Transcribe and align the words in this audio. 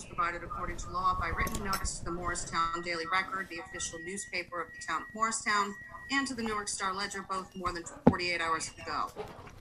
was 0.00 0.06
provided 0.06 0.42
according 0.42 0.78
to 0.78 0.88
law 0.90 1.14
by 1.20 1.28
written 1.28 1.62
notice 1.62 1.98
to 1.98 2.04
the 2.06 2.10
Morristown 2.10 2.80
Daily 2.82 3.04
Record, 3.12 3.48
the 3.50 3.58
official 3.58 3.98
newspaper 4.06 4.62
of 4.62 4.68
the 4.68 4.86
town 4.86 5.02
of 5.02 5.08
Morristown, 5.14 5.74
and 6.10 6.26
to 6.26 6.32
the 6.32 6.42
Newark 6.42 6.68
Star 6.68 6.94
Ledger, 6.94 7.26
both 7.28 7.54
more 7.54 7.70
than 7.70 7.82
48 8.08 8.40
hours 8.40 8.70
ago. 8.80 9.08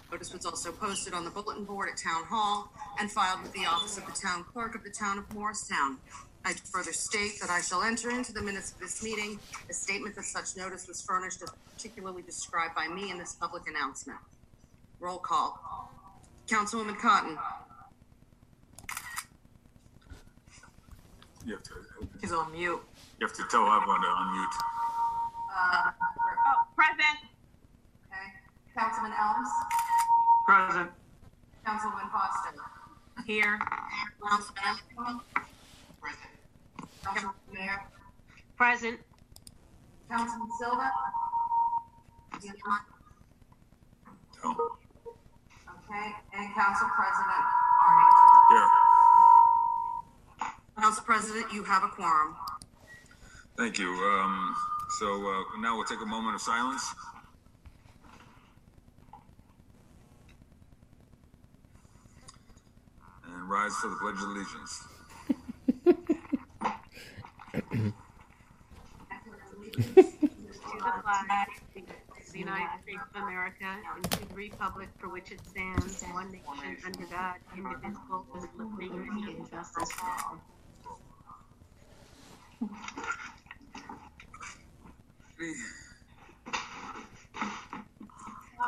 Notice 0.10 0.32
was 0.32 0.46
also 0.46 0.72
posted 0.72 1.14
on 1.14 1.26
the 1.26 1.30
bulletin 1.30 1.66
board 1.66 1.90
at 1.90 1.98
Town 1.98 2.24
Hall 2.24 2.72
and 3.02 3.12
filed 3.12 3.44
with 3.44 3.52
the 3.52 3.66
office 3.66 3.98
of 3.98 4.06
the 4.06 4.14
town 4.14 4.46
clerk 4.46 4.76
of 4.76 4.84
the 4.86 4.90
town 4.90 5.18
of 5.18 5.34
Morristown. 5.34 5.98
I 6.46 6.54
further 6.72 6.94
state 6.94 7.42
that 7.42 7.50
I 7.50 7.60
shall 7.60 7.84
enter 7.84 8.10
into 8.10 8.32
the 8.32 8.42
minutes 8.42 8.72
of 8.72 8.80
this 8.80 9.04
meeting 9.04 9.40
a 9.70 9.74
statement 9.74 10.16
that 10.16 10.24
such 10.24 10.56
notice 10.56 10.88
was 10.88 11.02
furnished 11.02 11.42
as 11.42 11.52
particularly 11.76 12.22
described 12.22 12.76
by 12.76 12.88
me 12.88 13.12
in 13.12 13.18
this 13.18 13.34
public 13.34 13.68
announcement. 13.68 14.20
Roll 15.02 15.18
call. 15.18 15.92
Councilwoman 16.48 16.98
Cotton. 16.98 17.38
You 21.46 21.54
have 21.54 21.64
to, 21.64 21.74
She's 22.22 22.32
on 22.34 22.52
mute. 22.52 22.82
you 23.20 23.28
have 23.28 23.36
to 23.36 23.44
tell 23.50 23.66
everyone 23.72 24.02
to 24.02 24.08
unmute. 24.08 24.56
Uh, 25.56 25.92
Oh, 26.48 26.56
present. 26.76 27.20
okay. 28.08 28.28
Councilman 28.78 29.14
Elms. 29.20 29.50
Present. 30.46 30.92
Councilwoman 31.66 32.12
Foster. 32.12 32.54
Here. 33.26 33.60
Councilman 34.22 34.64
Emmerich. 34.98 35.22
Councilman 37.04 37.36
Mayor. 37.54 37.84
Present. 38.58 39.00
Councilman 40.10 40.50
Silva. 40.60 40.92
Is? 42.38 42.46
No. 44.44 44.52
Okay, 44.52 46.16
and 46.34 46.56
Council 46.56 46.88
President 46.96 47.46
Armington. 47.84 48.30
Here. 48.52 48.70
Council 50.80 51.04
President, 51.04 51.52
you 51.52 51.64
have 51.64 51.84
a 51.84 51.90
quorum. 51.90 52.36
Thank 53.58 53.78
you. 53.78 53.90
Um, 53.90 54.56
so, 54.98 55.08
uh, 55.08 55.44
now 55.60 55.76
we'll 55.76 55.84
take 55.84 56.02
a 56.02 56.06
moment 56.06 56.36
of 56.36 56.42
silence. 56.42 56.96
And 63.26 63.50
rise 63.50 63.76
for 63.76 63.90
the 63.90 63.98
Pledge 63.98 64.16
of 64.16 64.30
Allegiance. 64.30 64.84
To 69.76 70.78
the 70.78 70.94
flag 71.04 71.48
the 72.32 72.40
United 72.40 72.82
States 72.84 73.02
of 73.16 73.24
America 73.24 73.66
and 73.66 74.12
to 74.12 74.28
the 74.30 74.36
republic 74.36 74.88
for 74.98 75.10
which 75.10 75.32
it 75.32 75.40
stands, 75.46 76.04
one 76.14 76.32
nation 76.32 76.78
under 76.86 77.06
God, 77.06 77.36
indivisible, 77.58 78.26
with 78.34 78.48
liberty 78.58 79.36
and 79.36 79.52
justice 79.52 79.92
for 79.92 80.06
all. 80.06 80.40
Um, 82.62 82.70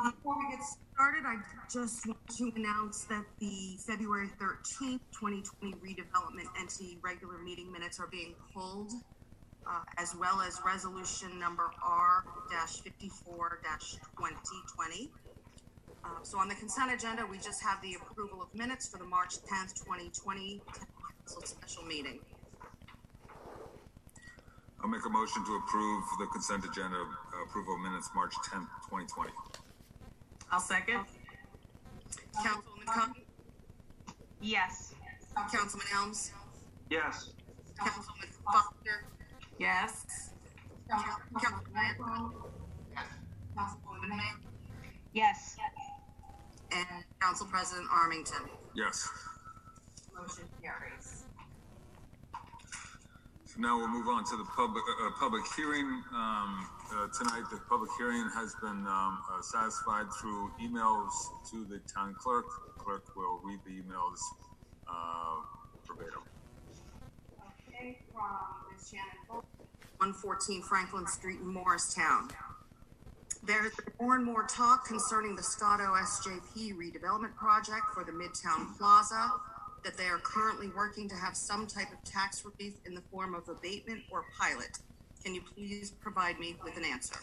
Before 0.06 0.40
we 0.40 0.56
get 0.56 0.64
started, 0.94 1.26
I 1.26 1.36
just 1.70 2.08
want 2.08 2.20
to 2.38 2.52
announce 2.56 3.04
that 3.06 3.26
the 3.40 3.76
February 3.86 4.30
thirteenth, 4.40 5.02
twenty 5.12 5.42
twenty 5.42 5.74
redevelopment 5.76 6.48
entity 6.58 7.00
regular 7.02 7.38
meeting 7.40 7.70
minutes 7.72 8.00
are 8.00 8.08
being 8.08 8.34
pulled, 8.54 8.94
uh, 9.68 9.82
as 9.98 10.16
well 10.18 10.40
as 10.40 10.62
resolution 10.66 11.38
number 11.38 11.70
R 11.84 12.24
fifty-four 12.68 13.60
twenty 14.18 14.36
twenty. 14.74 15.12
Uh, 16.06 16.08
so 16.24 16.38
on 16.40 16.48
the 16.48 16.56
consent 16.56 16.94
agenda, 16.94 17.26
we 17.30 17.38
just 17.38 17.62
have 17.62 17.82
the 17.82 17.96
approval 17.96 18.42
of 18.42 18.56
minutes 18.56 18.88
for 18.88 18.98
the 19.00 19.06
March 19.06 19.36
tenth, 19.50 19.84
twenty 19.84 20.10
twenty 20.18 20.62
council 21.20 21.42
special 21.44 21.84
meeting. 21.84 22.22
I'll 24.84 24.90
make 24.90 25.06
a 25.06 25.10
motion 25.10 25.46
to 25.46 25.56
approve 25.58 26.04
the 26.20 26.26
consent 26.28 26.66
agenda 26.66 26.98
uh, 26.98 27.44
approval 27.46 27.76
of 27.76 27.82
minutes 27.82 28.10
March 28.16 28.34
tenth, 28.50 28.68
twenty 28.90 29.06
twenty. 29.08 29.32
I'll 30.52 30.60
second. 30.60 31.06
Councilwoman 32.38 32.86
Cotton, 32.88 33.14
Yes. 34.42 34.94
Councilman 35.52 35.88
Elms, 35.96 36.32
Yes. 36.90 37.30
Councilwoman 37.78 38.30
Foster, 38.46 39.06
Yes. 39.60 40.32
Councilman 40.90 41.74
Mayor. 41.74 41.98
Councilwoman 43.56 44.10
Mayor. 44.10 44.20
Yes. 45.14 45.58
And 46.72 46.88
Council 47.22 47.46
President 47.48 47.88
Armington. 47.94 48.50
Yes. 48.76 49.08
Motion 50.16 50.46
carries. 50.64 51.21
Now 53.58 53.78
we'll 53.78 53.90
move 53.90 54.08
on 54.08 54.24
to 54.26 54.38
the 54.38 54.46
public, 54.46 54.84
uh, 55.02 55.08
uh, 55.08 55.12
public 55.20 55.44
hearing. 55.56 55.86
Um, 56.14 56.70
uh, 56.94 57.08
tonight, 57.08 57.44
the 57.52 57.58
public 57.70 57.90
hearing 57.98 58.30
has 58.34 58.56
been, 58.62 58.88
um, 58.88 59.20
uh, 59.30 59.42
satisfied 59.42 60.08
through 60.20 60.52
emails 60.62 61.12
to 61.52 61.66
the 61.66 61.80
town 61.80 62.16
clerk. 62.18 62.46
Clerk 62.78 63.16
will 63.16 63.40
read 63.44 63.60
the 63.66 63.72
emails, 63.72 64.20
uh, 64.88 65.42
verbatim. 65.86 66.24
Okay, 67.68 68.00
from 68.14 68.38
Ms. 68.72 68.90
Shannon. 68.90 69.44
One 69.98 70.14
fourteen 70.14 70.64
Franklin 70.64 71.06
Street 71.06 71.40
in 71.42 71.48
Morristown. 71.54 72.30
There's 73.44 73.76
been 73.76 73.94
more 74.00 74.16
and 74.16 74.26
more 74.26 74.48
talk 74.48 74.86
concerning 74.88 75.36
the 75.36 75.44
Scotto 75.44 75.94
SJP 75.94 76.74
redevelopment 76.74 77.36
project 77.36 77.84
for 77.94 78.04
the 78.04 78.12
Midtown 78.12 78.78
Plaza, 78.78 79.32
that 79.84 79.98
they 79.98 80.06
are 80.06 80.20
currently 80.20 80.70
working 80.76 81.10
to 81.10 81.16
have 81.16 81.36
some 81.36 81.68
type 81.68 81.92
of 81.92 82.04
tax 82.04 82.44
relief 82.46 82.76
in 82.86 82.94
the 82.94 83.02
form 83.12 83.34
of 83.34 83.50
abatement 83.50 84.02
or 84.12 84.26
pilot. 84.40 84.80
Can 85.24 85.36
you 85.36 85.42
please 85.42 85.92
provide 85.92 86.40
me 86.40 86.56
with 86.64 86.78
an 86.78 86.86
answer? 86.86 87.16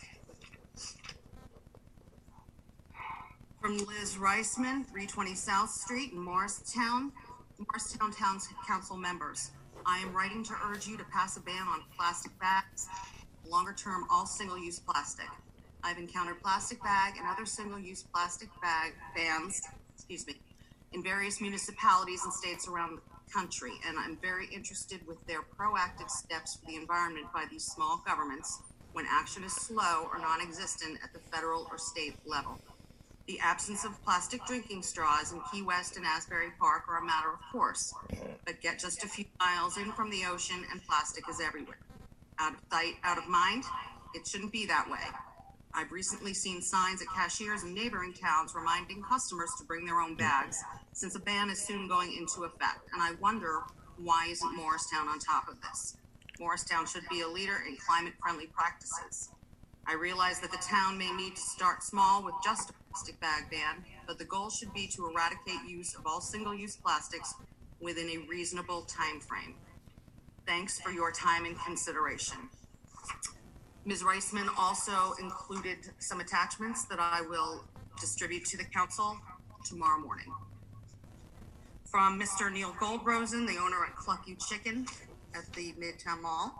From 3.61 3.79
Liz 3.79 4.17
Reisman, 4.17 4.87
three 4.87 5.07
twenty 5.07 5.35
South 5.35 5.71
Street 5.71 6.13
in 6.13 6.21
Morristown, 6.21 7.13
Morristown 7.59 8.13
Town 8.13 8.39
Council 8.67 8.97
members. 8.97 9.51
I 9.85 9.99
am 9.99 10.13
writing 10.13 10.45
to 10.45 10.55
urge 10.65 10.87
you 10.87 10.97
to 10.97 11.05
pass 11.05 11.37
a 11.37 11.41
ban 11.41 11.67
on 11.67 11.83
plastic 11.97 12.39
bags, 12.39 12.89
longer 13.49 13.73
term, 13.73 14.07
all 14.11 14.27
single-use 14.27 14.79
plastic. 14.81 15.27
I've 15.83 15.99
encountered 15.99 16.41
plastic 16.43 16.83
bag 16.83 17.15
and 17.19 17.27
other 17.27 17.47
single-use 17.47 18.05
plastic 18.13 18.49
bag 18.61 18.95
bans, 19.17 19.63
excuse 19.95 20.27
me, 20.27 20.35
in 20.93 21.03
various 21.03 21.41
municipalities 21.41 22.25
and 22.25 22.32
states 22.32 22.69
around 22.69 22.97
the 22.97 23.32
country, 23.32 23.72
and 23.87 23.99
I'm 23.99 24.16
very 24.16 24.47
interested 24.47 25.06
with 25.06 25.25
their 25.26 25.43
proactive 25.43 26.10
steps 26.10 26.56
for 26.56 26.66
the 26.66 26.76
environment 26.76 27.26
by 27.32 27.44
these 27.50 27.65
small 27.65 28.03
governments 28.06 28.60
when 28.93 29.04
action 29.09 29.44
is 29.44 29.53
slow 29.53 30.09
or 30.12 30.19
non-existent 30.19 30.99
at 31.04 31.12
the 31.12 31.21
federal 31.31 31.69
or 31.71 31.78
state 31.78 32.16
level. 32.26 32.59
The 33.26 33.38
absence 33.41 33.84
of 33.84 34.03
plastic 34.03 34.44
drinking 34.47 34.82
straws 34.82 35.32
in 35.32 35.43
Key 35.53 35.60
West 35.60 35.97
and 35.99 36.06
Asbury 36.06 36.49
Park 36.59 36.84
are 36.88 36.97
a 36.97 37.05
matter 37.05 37.28
of 37.28 37.41
course, 37.53 37.93
but 38.47 38.60
get 38.62 38.78
just 38.78 39.05
a 39.05 39.09
few 39.09 39.26
miles 39.38 39.76
in 39.76 39.93
from 39.93 40.09
the 40.10 40.25
ocean 40.25 40.65
and 40.70 40.82
plastic 40.84 41.28
is 41.28 41.38
everywhere. 41.38 41.78
Out 42.38 42.55
of 42.55 42.60
sight, 42.72 42.94
out 43.05 43.19
of 43.19 43.28
mind, 43.28 43.65
it 44.15 44.26
shouldn't 44.26 44.53
be 44.53 44.65
that 44.66 44.88
way. 44.91 45.05
I've 45.78 45.93
recently 45.93 46.34
seen 46.34 46.61
signs 46.61 47.03
at 47.03 47.09
cashiers 47.15 47.62
in 47.62 47.72
neighboring 47.72 48.12
towns 48.12 48.53
reminding 48.53 49.00
customers 49.00 49.50
to 49.59 49.65
bring 49.65 49.87
their 49.87 50.00
own 50.00 50.16
bags, 50.16 50.61
since 50.93 51.15
a 51.15 51.21
ban 51.21 51.50
is 51.50 51.65
soon 51.65 51.87
going 51.87 52.16
into 52.19 52.43
effect, 52.43 52.89
and 52.93 53.00
I 53.00 53.12
wonder 53.21 53.61
why 53.97 54.27
isn't 54.28 54.56
Morristown 54.56 55.06
on 55.06 55.21
top 55.21 55.47
of 55.47 55.55
this? 55.61 55.97
Morristown 56.41 56.84
should 56.84 57.09
be 57.09 57.21
a 57.21 57.28
leader 57.28 57.62
in 57.69 57.77
climate-friendly 57.77 58.47
practices. 58.47 59.31
I 59.87 59.94
realize 59.94 60.41
that 60.41 60.50
the 60.50 60.59
town 60.59 60.99
may 60.99 61.12
need 61.12 61.37
to 61.37 61.43
start 61.43 61.84
small 61.84 62.25
with 62.25 62.34
just 62.44 62.71
a 62.71 62.75
plastic 62.91 63.21
bag 63.21 63.44
ban, 63.49 63.84
but 64.09 64.19
the 64.19 64.25
goal 64.25 64.50
should 64.50 64.75
be 64.75 64.88
to 64.88 65.09
eradicate 65.09 65.62
use 65.69 65.94
of 65.94 66.09
all 66.09 66.21
single-use 66.21 66.75
plastics 66.75 67.34
within 67.81 68.09
a 68.09 68.27
reasonable 68.28 68.83
time 68.83 69.21
frame. 69.21 69.55
Thanks 70.44 70.81
for 70.81 70.91
your 70.91 71.12
time 71.12 71.44
and 71.44 71.56
consideration. 71.56 72.50
Ms. 73.85 74.03
Reisman 74.03 74.49
also 74.59 75.15
included 75.21 75.79
some 75.99 76.21
attachments 76.21 76.85
that 76.87 76.99
I 77.01 77.23
will 77.23 77.65
distribute 78.01 78.45
to 78.47 78.57
the 78.57 78.65
council 78.65 79.17
tomorrow 79.65 80.01
morning. 80.01 80.33
From 81.87 82.21
Mr. 82.21 82.53
Neil 82.53 82.73
Goldrosen, 82.73 83.47
the 83.47 83.57
owner 83.57 83.85
at 83.85 83.97
Cluck 83.97 84.27
Chicken 84.47 84.87
at 85.35 85.51
the 85.55 85.73
Midtown 85.73 86.21
Mall. 86.21 86.53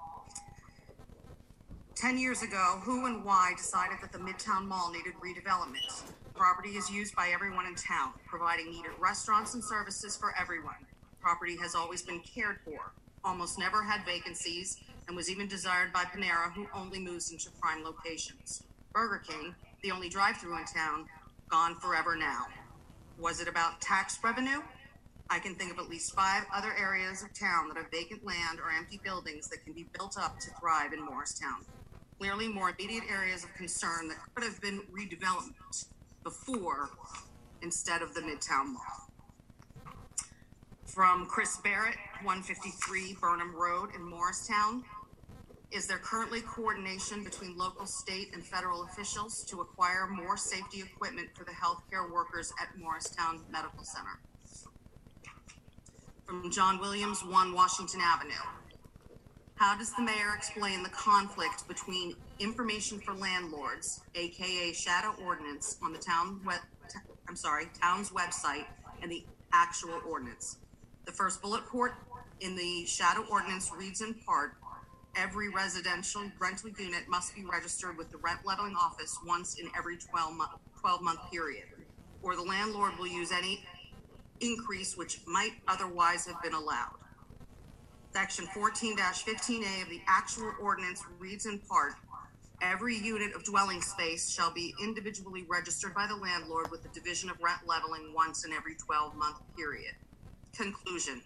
Ten 1.95 2.17
years 2.17 2.43
ago, 2.43 2.81
who 2.83 3.07
and 3.07 3.25
why 3.25 3.53
decided 3.57 3.99
that 4.01 4.13
the 4.13 4.19
Midtown 4.19 4.67
Mall 4.67 4.91
needed 4.91 5.13
redevelopment? 5.23 6.05
Property 6.35 6.71
is 6.71 6.89
used 6.89 7.15
by 7.15 7.31
everyone 7.35 7.67
in 7.67 7.75
town, 7.75 8.13
providing 8.27 8.71
needed 8.71 8.93
restaurants 8.99 9.55
and 9.55 9.63
services 9.63 10.17
for 10.17 10.33
everyone. 10.41 10.87
Property 11.21 11.57
has 11.61 11.75
always 11.75 12.03
been 12.03 12.21
cared 12.21 12.61
for, 12.65 12.93
almost 13.25 13.59
never 13.59 13.83
had 13.83 14.07
vacancies, 14.07 14.79
and 15.09 15.17
was 15.17 15.31
even 15.31 15.49
desired 15.49 15.93
by 15.93 16.05
Panera, 16.05 16.53
who 16.53 16.69
only 16.75 17.01
moves 17.01 17.33
into 17.33 17.51
prime 17.61 17.83
locations. 17.83 18.63
Burger 18.93 19.23
King, 19.27 19.55
the 19.83 19.91
only 19.91 20.09
drive-through 20.09 20.57
in 20.59 20.65
town, 20.67 21.07
gone 21.49 21.75
forever 21.77 22.15
now. 22.15 22.47
Was 23.19 23.41
it 23.41 23.49
about 23.49 23.81
tax 23.81 24.19
revenue? 24.23 24.61
I 25.31 25.39
can 25.39 25.55
think 25.55 25.73
of 25.73 25.79
at 25.79 25.89
least 25.89 26.15
five 26.15 26.45
other 26.55 26.73
areas 26.79 27.23
of 27.23 27.33
town 27.33 27.69
that 27.69 27.77
have 27.77 27.91
vacant 27.91 28.25
land 28.25 28.61
or 28.61 28.71
empty 28.71 29.01
buildings 29.03 29.49
that 29.49 29.65
can 29.65 29.73
be 29.73 29.87
built 29.97 30.17
up 30.19 30.39
to 30.41 30.51
thrive 30.61 30.93
in 30.93 31.05
Morristown. 31.05 31.65
Clearly, 32.19 32.49
more 32.49 32.71
immediate 32.71 33.05
areas 33.11 33.45
of 33.45 33.55
concern 33.55 34.09
that 34.09 34.17
could 34.35 34.45
have 34.45 34.61
been 34.61 34.83
redeveloped 34.93 35.87
before 36.23 36.91
instead 37.63 38.03
of 38.03 38.15
the 38.15 38.21
Midtown 38.21 38.73
Mall. 38.73 39.09
From 40.87 41.27
Chris 41.27 41.59
Barrett, 41.59 41.97
153 42.23 43.17
Burnham 43.21 43.55
Road 43.55 43.91
in 43.95 44.03
Morristown. 44.03 44.83
Is 45.71 45.87
there 45.87 45.99
currently 45.99 46.41
coordination 46.41 47.23
between 47.23 47.57
local, 47.57 47.85
state, 47.85 48.31
and 48.33 48.43
federal 48.43 48.85
officials 48.85 49.45
to 49.45 49.61
acquire 49.61 50.07
more 50.07 50.37
safety 50.37 50.81
equipment 50.81 51.29
for 51.35 51.45
the 51.45 51.51
healthcare 51.51 52.11
workers 52.11 52.53
at 52.61 52.79
Morristown 52.79 53.43
Medical 53.51 53.85
Center? 53.85 54.19
From 56.25 56.51
John 56.51 56.79
Williams, 56.79 57.23
1 57.23 57.53
Washington 57.53 58.01
Avenue. 58.03 58.33
How 59.57 59.77
does 59.77 59.93
the 59.93 60.03
mayor 60.03 60.35
explain 60.35 60.83
the 60.83 60.89
conflict 60.89 61.69
between 61.69 62.15
information 62.39 62.99
for 63.01 63.13
landlords, 63.13 64.01
AKA 64.15 64.73
shadow 64.73 65.15
ordinance, 65.23 65.77
on 65.83 65.93
the 65.93 65.99
town 65.99 66.41
web, 66.47 66.61
I'm 67.29 67.37
sorry, 67.37 67.69
town's 67.81 68.09
website, 68.11 68.65
and 69.03 69.13
the 69.13 69.23
actual 69.53 70.01
ordinance? 70.09 70.59
The 71.05 71.13
first 71.13 71.43
bullet 71.43 71.67
point 71.67 71.93
in 72.41 72.57
the 72.57 72.87
shadow 72.87 73.25
ordinance 73.31 73.71
reads 73.77 74.01
in 74.01 74.15
part, 74.15 74.57
every 75.19 75.49
residential 75.49 76.23
rental 76.39 76.71
unit 76.71 77.09
must 77.09 77.35
be 77.35 77.45
registered 77.45 77.99
with 77.99 78.11
the 78.11 78.17
rent 78.19 78.41
leveling 78.45 78.77
office 78.77 79.19
once 79.27 79.59
in 79.59 79.69
every 79.77 79.97
12 79.97 80.35
month, 80.35 80.51
12 80.81 81.03
month 81.03 81.21
period. 81.31 81.65
Or 82.23 82.37
the 82.37 82.43
landlord 82.43 82.93
will 82.99 83.09
use 83.09 83.33
any 83.33 83.65
increase 84.41 84.97
which 84.97 85.21
might 85.27 85.53
otherwise 85.67 86.27
have 86.27 86.41
been 86.43 86.55
allowed. 86.55 86.95
Section 88.13 88.47
fourteen 88.47 88.97
fifteen 88.97 89.63
A 89.63 89.83
of 89.83 89.91
the 89.91 90.01
actual 90.09 90.53
ordinance 90.61 91.03
reads 91.19 91.47
in 91.47 91.59
part, 91.59 91.95
every 92.63 92.97
unit 92.97 93.35
of 93.35 93.45
dwelling 93.45 93.83
space 93.83 94.31
shall 94.31 94.53
be 94.53 94.75
individually 94.83 95.45
registered 95.49 95.95
by 95.95 96.07
the 96.07 96.17
landlord 96.17 96.71
with 96.71 96.83
the 96.83 96.89
division 96.89 97.29
of 97.31 97.41
rent 97.41 97.61
leveling 97.67 98.13
once 98.15 98.45
in 98.45 98.53
every 98.53 98.75
twelve 98.75 99.15
month 99.17 99.39
period. 99.57 99.95
Conclusion. 100.57 101.21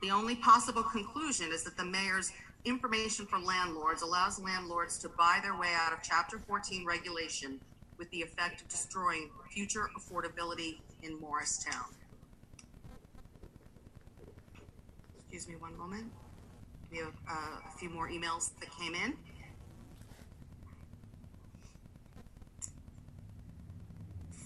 The 0.00 0.10
only 0.10 0.36
possible 0.36 0.82
conclusion 0.82 1.50
is 1.50 1.64
that 1.64 1.76
the 1.76 1.84
mayor's 1.84 2.30
information 2.64 3.26
for 3.26 3.38
landlords 3.38 4.02
allows 4.02 4.40
landlords 4.40 4.98
to 4.98 5.08
buy 5.08 5.38
their 5.42 5.56
way 5.56 5.72
out 5.74 5.92
of 5.92 5.98
chapter 6.02 6.38
fourteen 6.38 6.84
regulation 6.86 7.60
with 7.98 8.10
the 8.10 8.22
effect 8.22 8.62
of 8.62 8.68
destroying 8.68 9.30
future 9.50 9.88
affordability 9.98 10.78
in 11.02 11.20
Morristown. 11.20 11.84
Excuse 15.18 15.48
me 15.48 15.56
one 15.56 15.76
moment. 15.76 16.10
We 16.90 16.98
have 16.98 17.12
uh, 17.28 17.32
a 17.68 17.78
few 17.78 17.90
more 17.90 18.08
emails 18.08 18.50
that 18.60 18.68
came 18.78 18.94
in. 18.94 19.14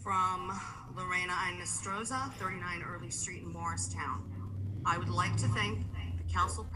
From 0.02 0.58
Lorena 0.96 1.34
Inestroza, 1.52 2.32
39 2.34 2.82
Early 2.82 3.10
Street 3.10 3.42
in 3.42 3.52
Morristown. 3.52 4.22
I 4.86 4.96
would 4.96 5.10
like 5.10 5.36
to 5.36 5.48
thank 5.48 5.80
the 6.16 6.32
council, 6.32 6.66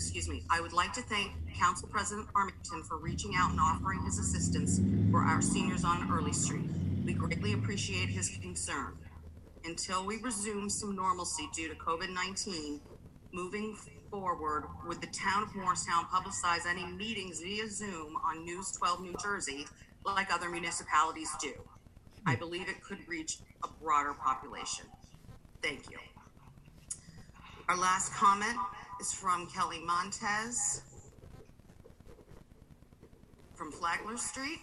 excuse 0.00 0.30
me, 0.30 0.42
I 0.48 0.62
would 0.62 0.72
like 0.72 0.94
to 0.94 1.02
thank 1.02 1.30
Council 1.54 1.86
President 1.86 2.26
Armington 2.34 2.82
for 2.84 2.96
reaching 2.96 3.34
out 3.36 3.50
and 3.50 3.60
offering 3.60 4.02
his 4.02 4.18
assistance 4.18 4.80
for 5.10 5.20
our 5.20 5.42
seniors 5.42 5.84
on 5.84 6.10
Early 6.10 6.32
Street. 6.32 6.70
We 7.04 7.12
greatly 7.12 7.52
appreciate 7.52 8.08
his 8.08 8.30
concern. 8.40 8.96
Until 9.66 10.06
we 10.06 10.16
resume 10.22 10.70
some 10.70 10.96
normalcy 10.96 11.50
due 11.54 11.68
to 11.68 11.74
COVID 11.74 12.14
19, 12.14 12.80
moving 13.32 13.76
forward, 14.10 14.64
would 14.86 15.02
the 15.02 15.06
town 15.08 15.42
of 15.42 15.54
Morristown 15.54 16.06
publicize 16.06 16.66
any 16.66 16.86
meetings 16.86 17.42
via 17.42 17.68
Zoom 17.68 18.16
on 18.24 18.42
News 18.42 18.72
12 18.72 19.02
New 19.02 19.14
Jersey 19.22 19.66
like 20.06 20.32
other 20.32 20.48
municipalities 20.48 21.28
do? 21.42 21.52
I 22.24 22.36
believe 22.36 22.70
it 22.70 22.82
could 22.82 23.06
reach 23.06 23.36
a 23.62 23.68
broader 23.82 24.14
population. 24.14 24.86
Thank 25.60 25.90
you. 25.90 25.98
Our 27.68 27.76
last 27.76 28.14
comment 28.14 28.56
is 29.00 29.12
from 29.12 29.46
Kelly 29.46 29.80
Montez 29.80 30.82
from 33.54 33.72
Flagler 33.72 34.18
Street. 34.18 34.60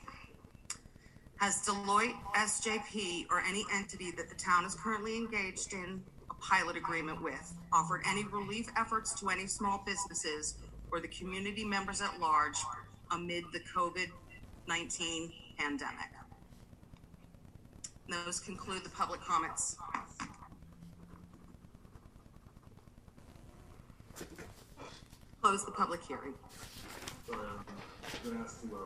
Has 1.38 1.66
Deloitte, 1.66 2.16
SJP, 2.36 3.28
or 3.32 3.42
any 3.42 3.66
entity 3.74 4.12
that 4.12 4.30
the 4.30 4.36
town 4.36 4.66
is 4.66 4.76
currently 4.76 5.18
engaged 5.18 5.74
in 5.74 6.04
a 6.30 6.34
pilot 6.36 6.78
agreement 6.78 7.22
with 7.22 7.54
offered 7.72 8.02
any 8.08 8.26
relief 8.26 8.68
efforts 8.78 9.20
to 9.20 9.30
any 9.30 9.48
small 9.48 9.84
businesses 9.86 10.56
or 10.92 11.00
the 11.00 11.08
community 11.08 11.64
members 11.64 12.02
at 12.02 12.20
large 12.20 12.58
amid 13.12 13.44
the 13.54 13.60
COVID 13.76 14.08
19 14.68 15.32
pandemic? 15.58 16.10
Those 18.10 18.40
conclude 18.40 18.84
the 18.84 18.90
public 18.90 19.22
comments. 19.22 19.78
Close 25.48 25.64
the 25.64 25.72
public 25.72 26.04
hearing. 26.04 26.34
Sorry, 27.26 27.40
I'm 27.40 28.32
gonna 28.32 28.44
ask 28.44 28.60
to, 28.60 28.68
uh, 28.68 28.80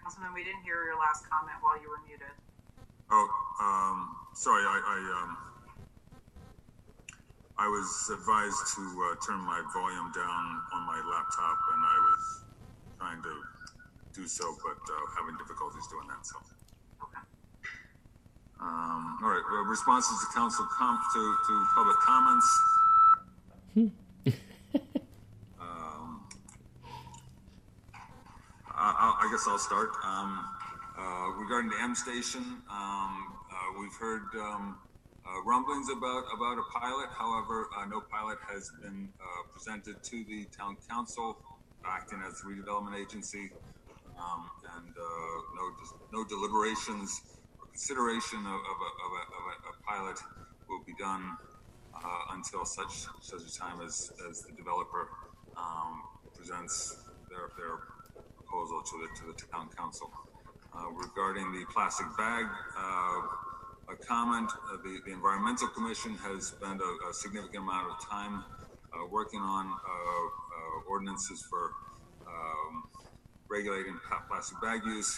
Councilman, 0.00 0.32
we 0.32 0.44
didn't 0.44 0.62
hear 0.62 0.84
your 0.84 0.96
last 0.96 1.28
comment 1.28 1.56
while 1.62 1.82
you 1.82 1.88
were 1.90 1.98
muted. 2.06 2.30
Oh, 3.10 3.28
um, 3.58 4.14
sorry, 4.32 4.62
I, 4.62 4.78
I, 4.86 5.22
um, 5.24 5.36
I 7.58 7.66
was 7.66 8.12
advised 8.14 8.76
to, 8.76 9.10
uh, 9.10 9.16
turn 9.26 9.40
my 9.40 9.60
volume 9.74 10.12
down 10.12 10.62
on 10.72 10.86
my 10.86 11.02
laptop 11.10 11.58
and 11.74 11.84
I 11.84 11.98
was 11.98 12.45
trying 12.98 13.22
to 13.22 13.34
do 14.14 14.26
so, 14.26 14.56
but, 14.62 14.78
uh, 14.92 14.96
having 15.18 15.36
difficulties 15.36 15.86
doing 15.88 16.08
that, 16.08 16.24
so. 16.24 16.36
Okay. 17.02 17.22
Um, 18.60 19.18
all 19.22 19.30
right, 19.30 19.42
uh, 19.52 19.64
responses 19.68 20.18
to 20.20 20.34
council 20.34 20.66
com, 20.72 20.98
to, 21.14 21.36
to 21.46 21.66
public 21.74 21.96
comments. 21.98 22.60
Um, 25.58 26.28
I, 28.70 29.16
I, 29.20 29.26
I 29.26 29.30
guess 29.30 29.46
I'll 29.48 29.58
start. 29.58 29.90
Um, 30.04 30.44
uh, 30.98 31.28
regarding 31.38 31.70
the 31.70 31.80
M 31.80 31.94
station, 31.94 32.42
um, 32.70 33.32
uh, 33.50 33.80
we've 33.80 33.94
heard, 33.94 34.24
um, 34.34 34.76
uh, 35.26 35.42
rumblings 35.44 35.88
about, 35.90 36.24
about 36.34 36.58
a 36.58 36.78
pilot. 36.78 37.08
However, 37.16 37.68
uh, 37.76 37.84
no 37.86 38.00
pilot 38.00 38.38
has 38.48 38.70
been, 38.82 39.08
uh, 39.20 39.52
presented 39.52 40.02
to 40.04 40.24
the 40.24 40.44
town 40.56 40.76
council, 40.88 41.38
acting 41.88 42.22
as 42.26 42.42
redevelopment 42.42 42.98
agency. 42.98 43.50
Um, 44.18 44.50
and, 44.76 44.94
uh, 44.96 45.38
no, 45.54 45.64
no 46.12 46.24
deliberations 46.24 47.20
or 47.60 47.66
consideration 47.66 48.40
of, 48.40 48.58
of, 48.72 48.78
a, 48.80 48.90
of, 49.04 49.10
a, 49.12 49.22
of 49.36 49.44
a, 49.52 49.54
a 49.70 49.74
pilot 49.84 50.18
will 50.68 50.82
be 50.86 50.94
done, 50.98 51.36
uh, 51.94 52.34
until 52.34 52.64
such, 52.64 53.06
such 53.20 53.42
a 53.42 53.58
time 53.58 53.80
as, 53.84 54.12
as 54.28 54.42
the 54.42 54.52
developer, 54.52 55.08
um, 55.56 56.02
presents 56.34 56.96
their, 57.28 57.50
their 57.56 57.78
proposal 58.36 58.82
to 58.82 58.94
the, 59.02 59.08
to 59.20 59.26
the 59.32 59.52
town 59.52 59.68
council. 59.76 60.10
Uh, 60.74 60.90
regarding 60.90 61.52
the 61.52 61.64
plastic 61.72 62.06
bag, 62.18 62.44
uh, 62.76 63.92
a 63.92 63.96
comment, 64.06 64.50
uh, 64.50 64.76
the, 64.82 64.98
the 65.06 65.12
environmental 65.12 65.68
commission 65.68 66.14
has 66.16 66.48
spent 66.48 66.80
a, 66.80 67.12
significant 67.14 67.62
amount 67.62 67.90
of 67.90 68.08
time, 68.08 68.44
uh, 68.92 69.06
working 69.10 69.40
on, 69.40 69.66
ordinances 70.96 71.44
for, 71.50 71.72
um, 72.26 72.88
regulating 73.48 74.00
plastic 74.28 74.56
bag 74.62 74.80
use, 74.84 75.12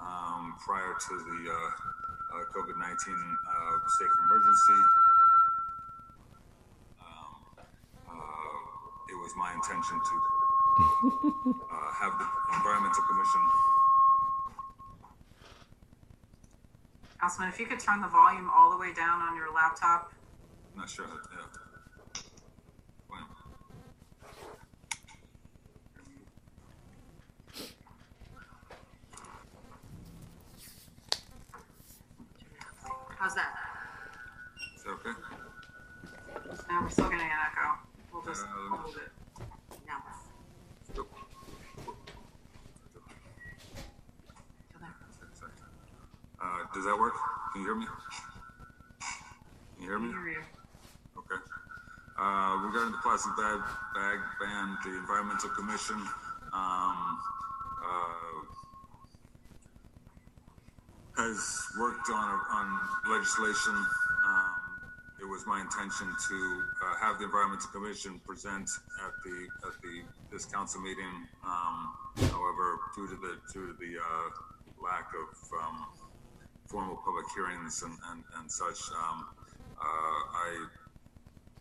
um, 0.00 0.58
prior 0.66 0.94
to 0.98 1.12
the, 1.18 1.38
uh, 1.50 1.70
uh, 2.34 2.44
COVID-19, 2.50 3.14
uh, 3.14 3.88
state 3.94 4.10
of 4.10 4.18
emergency. 4.26 4.80
Um, 6.98 7.30
uh, 8.10 9.12
it 9.12 9.16
was 9.22 9.32
my 9.36 9.54
intention 9.54 10.00
to, 10.02 10.14
uh, 11.70 11.90
have 11.94 12.18
the 12.18 12.26
environmental 12.56 13.02
commission 13.04 13.42
Councilman, 17.20 17.50
if 17.50 17.60
you 17.60 17.66
could 17.66 17.78
turn 17.78 18.00
the 18.00 18.08
volume 18.08 18.48
all 18.48 18.70
the 18.70 18.78
way 18.78 18.94
down 18.94 19.20
on 19.20 19.36
your 19.36 19.52
laptop. 19.52 20.10
I'm 20.72 20.80
not 20.80 20.88
sure 20.88 21.06
that, 21.06 21.20
yeah. 21.30 22.22
Well, 23.10 23.28
How's 33.18 33.34
that? 33.34 33.52
Is 34.76 34.82
that 34.84 34.90
okay? 34.90 35.10
No, 36.70 36.80
we're 36.80 36.88
still 36.88 37.10
getting 37.10 37.26
an 37.26 37.32
echo. 37.52 37.78
We'll 38.12 38.22
does 46.74 46.84
that 46.84 46.96
work? 46.98 47.14
Can 47.52 47.62
you 47.62 47.66
hear 47.66 47.76
me? 47.76 47.86
Can 49.74 49.82
you 49.82 49.88
hear 49.88 49.98
me? 49.98 50.08
Hear 50.08 50.28
you. 50.28 50.42
Okay. 51.18 51.40
Uh, 52.18 52.56
regarding 52.62 52.92
the 52.92 52.98
plastic 53.02 53.34
bag, 53.36 53.60
bag 53.94 54.18
ban, 54.40 54.78
the 54.84 54.98
environmental 54.98 55.48
commission, 55.50 55.96
um, 56.52 57.18
uh, 57.82 58.44
has 61.16 61.66
worked 61.78 62.08
on, 62.10 62.40
on 62.52 62.80
legislation. 63.08 63.74
Um, 63.74 64.54
it 65.20 65.28
was 65.28 65.46
my 65.46 65.60
intention 65.60 66.06
to, 66.06 66.62
uh, 66.84 66.96
have 67.00 67.18
the 67.18 67.24
environmental 67.24 67.68
commission 67.70 68.20
present 68.26 68.70
at 69.04 69.12
the, 69.24 69.48
at 69.66 69.74
the, 69.82 70.02
this 70.30 70.44
council 70.46 70.80
meeting. 70.80 71.26
Um, 71.44 71.94
however, 72.30 72.78
due 72.94 73.08
to 73.08 73.16
the, 73.16 73.36
due 73.52 73.66
to 73.66 73.74
the, 73.74 73.98
uh, 73.98 74.28
lack 74.82 75.12
of, 75.12 75.36
um, 75.60 75.86
formal 76.70 76.96
public 77.04 77.26
hearings 77.34 77.82
and, 77.82 77.98
and, 78.12 78.22
and 78.38 78.50
such, 78.50 78.78
um, 78.92 79.26
uh, 79.76 79.82
I 79.82 80.66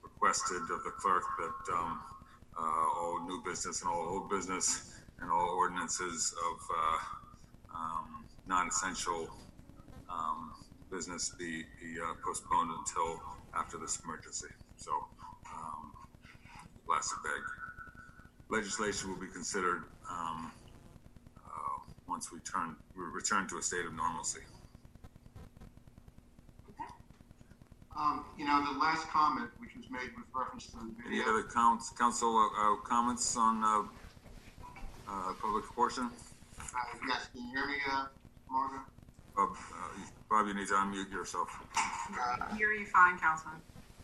requested 0.04 0.62
of 0.70 0.84
the 0.84 0.92
clerk 0.92 1.24
that 1.40 1.74
um, 1.74 2.00
uh, 2.56 2.62
all 2.62 3.26
new 3.28 3.42
business 3.44 3.82
and 3.82 3.90
all 3.90 4.08
old 4.08 4.30
business 4.30 4.94
and 5.20 5.32
all 5.32 5.50
ordinances 5.58 6.34
of 6.52 6.60
uh, 6.78 7.76
um, 7.76 8.26
non-essential 8.48 9.30
um, 10.10 10.54
business 10.92 11.34
be, 11.40 11.64
be 11.82 12.00
uh, 12.00 12.14
postponed 12.24 12.72
until 12.78 13.20
after 13.56 13.78
this 13.78 14.00
emergency. 14.04 14.48
So, 14.78 14.92
um, 15.52 15.92
plastic 16.86 17.18
bag 17.24 17.42
legislation 18.50 19.10
will 19.10 19.20
be 19.20 19.28
considered 19.28 19.84
um, 20.10 20.52
uh, 21.38 21.94
once 22.08 22.32
we 22.32 22.40
turn 22.40 22.76
we 22.96 23.04
return 23.06 23.48
to 23.48 23.58
a 23.58 23.62
state 23.62 23.86
of 23.86 23.94
normalcy. 23.94 24.42
Um, 28.00 28.24
you 28.38 28.46
know, 28.46 28.64
the 28.64 28.80
last 28.80 29.10
comment, 29.10 29.50
which 29.60 29.72
was 29.76 29.90
made 29.92 30.16
with 30.16 30.26
reference 30.34 30.68
to 30.68 30.78
the 30.78 30.86
Any 31.06 31.18
video. 31.20 31.34
other 31.34 31.44
counts, 31.54 31.90
council 31.90 32.32
uh, 32.32 32.74
uh, 32.74 32.78
comments 32.78 33.36
on 33.36 33.62
uh, 33.64 33.84
uh, 35.10 35.34
public 35.42 35.66
portion? 35.76 36.10
Uh, 36.58 36.64
yes, 37.08 37.28
can 37.34 37.44
you 37.46 37.52
hear 37.52 37.68
me, 37.68 37.76
uh, 37.92 38.06
Margaret? 38.50 38.82
Bob, 39.36 39.50
uh, 39.52 40.00
Bob, 40.30 40.48
you 40.48 40.54
need 40.54 40.68
to 40.68 40.74
unmute 40.76 41.12
yourself. 41.12 41.50
Uh, 41.76 42.56
Hear 42.56 42.72
you 42.72 42.86
fine, 42.86 43.18
Councilman. 43.20 43.60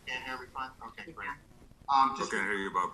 can't 0.06 0.22
hear 0.24 0.38
me 0.40 0.46
fine? 0.52 0.70
Okay, 0.88 1.12
great. 1.12 1.28
Um, 1.88 2.14
just 2.18 2.30
Okay, 2.32 2.42
I 2.42 2.44
hear 2.44 2.54
you, 2.54 2.70
Bob. 2.70 2.90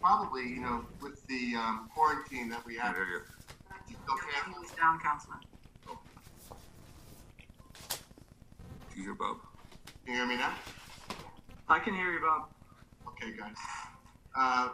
probably, 0.00 0.42
you 0.48 0.60
know, 0.60 0.84
with 1.00 1.26
the, 1.26 1.54
um, 1.56 1.90
quarantine 1.94 2.48
that 2.50 2.64
we 2.64 2.78
I 2.78 2.86
have, 2.86 2.94
hear 2.94 3.06
you. 3.06 3.20
you 3.88 3.96
still 4.04 4.14
Your 4.16 4.24
can't, 4.32 4.54
hand 4.54 4.64
is 4.64 4.70
down, 4.72 5.00
Councilman. 5.00 5.40
Do 5.88 5.98
you 9.00 9.04
hear 9.04 9.14
Bob? 9.14 9.38
Can 10.04 10.14
you 10.14 10.20
hear 10.20 10.28
me 10.28 10.36
now? 10.36 10.54
I 11.68 11.78
can 11.78 11.94
hear 11.94 12.12
you, 12.12 12.20
Bob. 12.20 12.48
Okay, 13.08 13.36
guys. 13.36 13.54
Uh, 14.36 14.68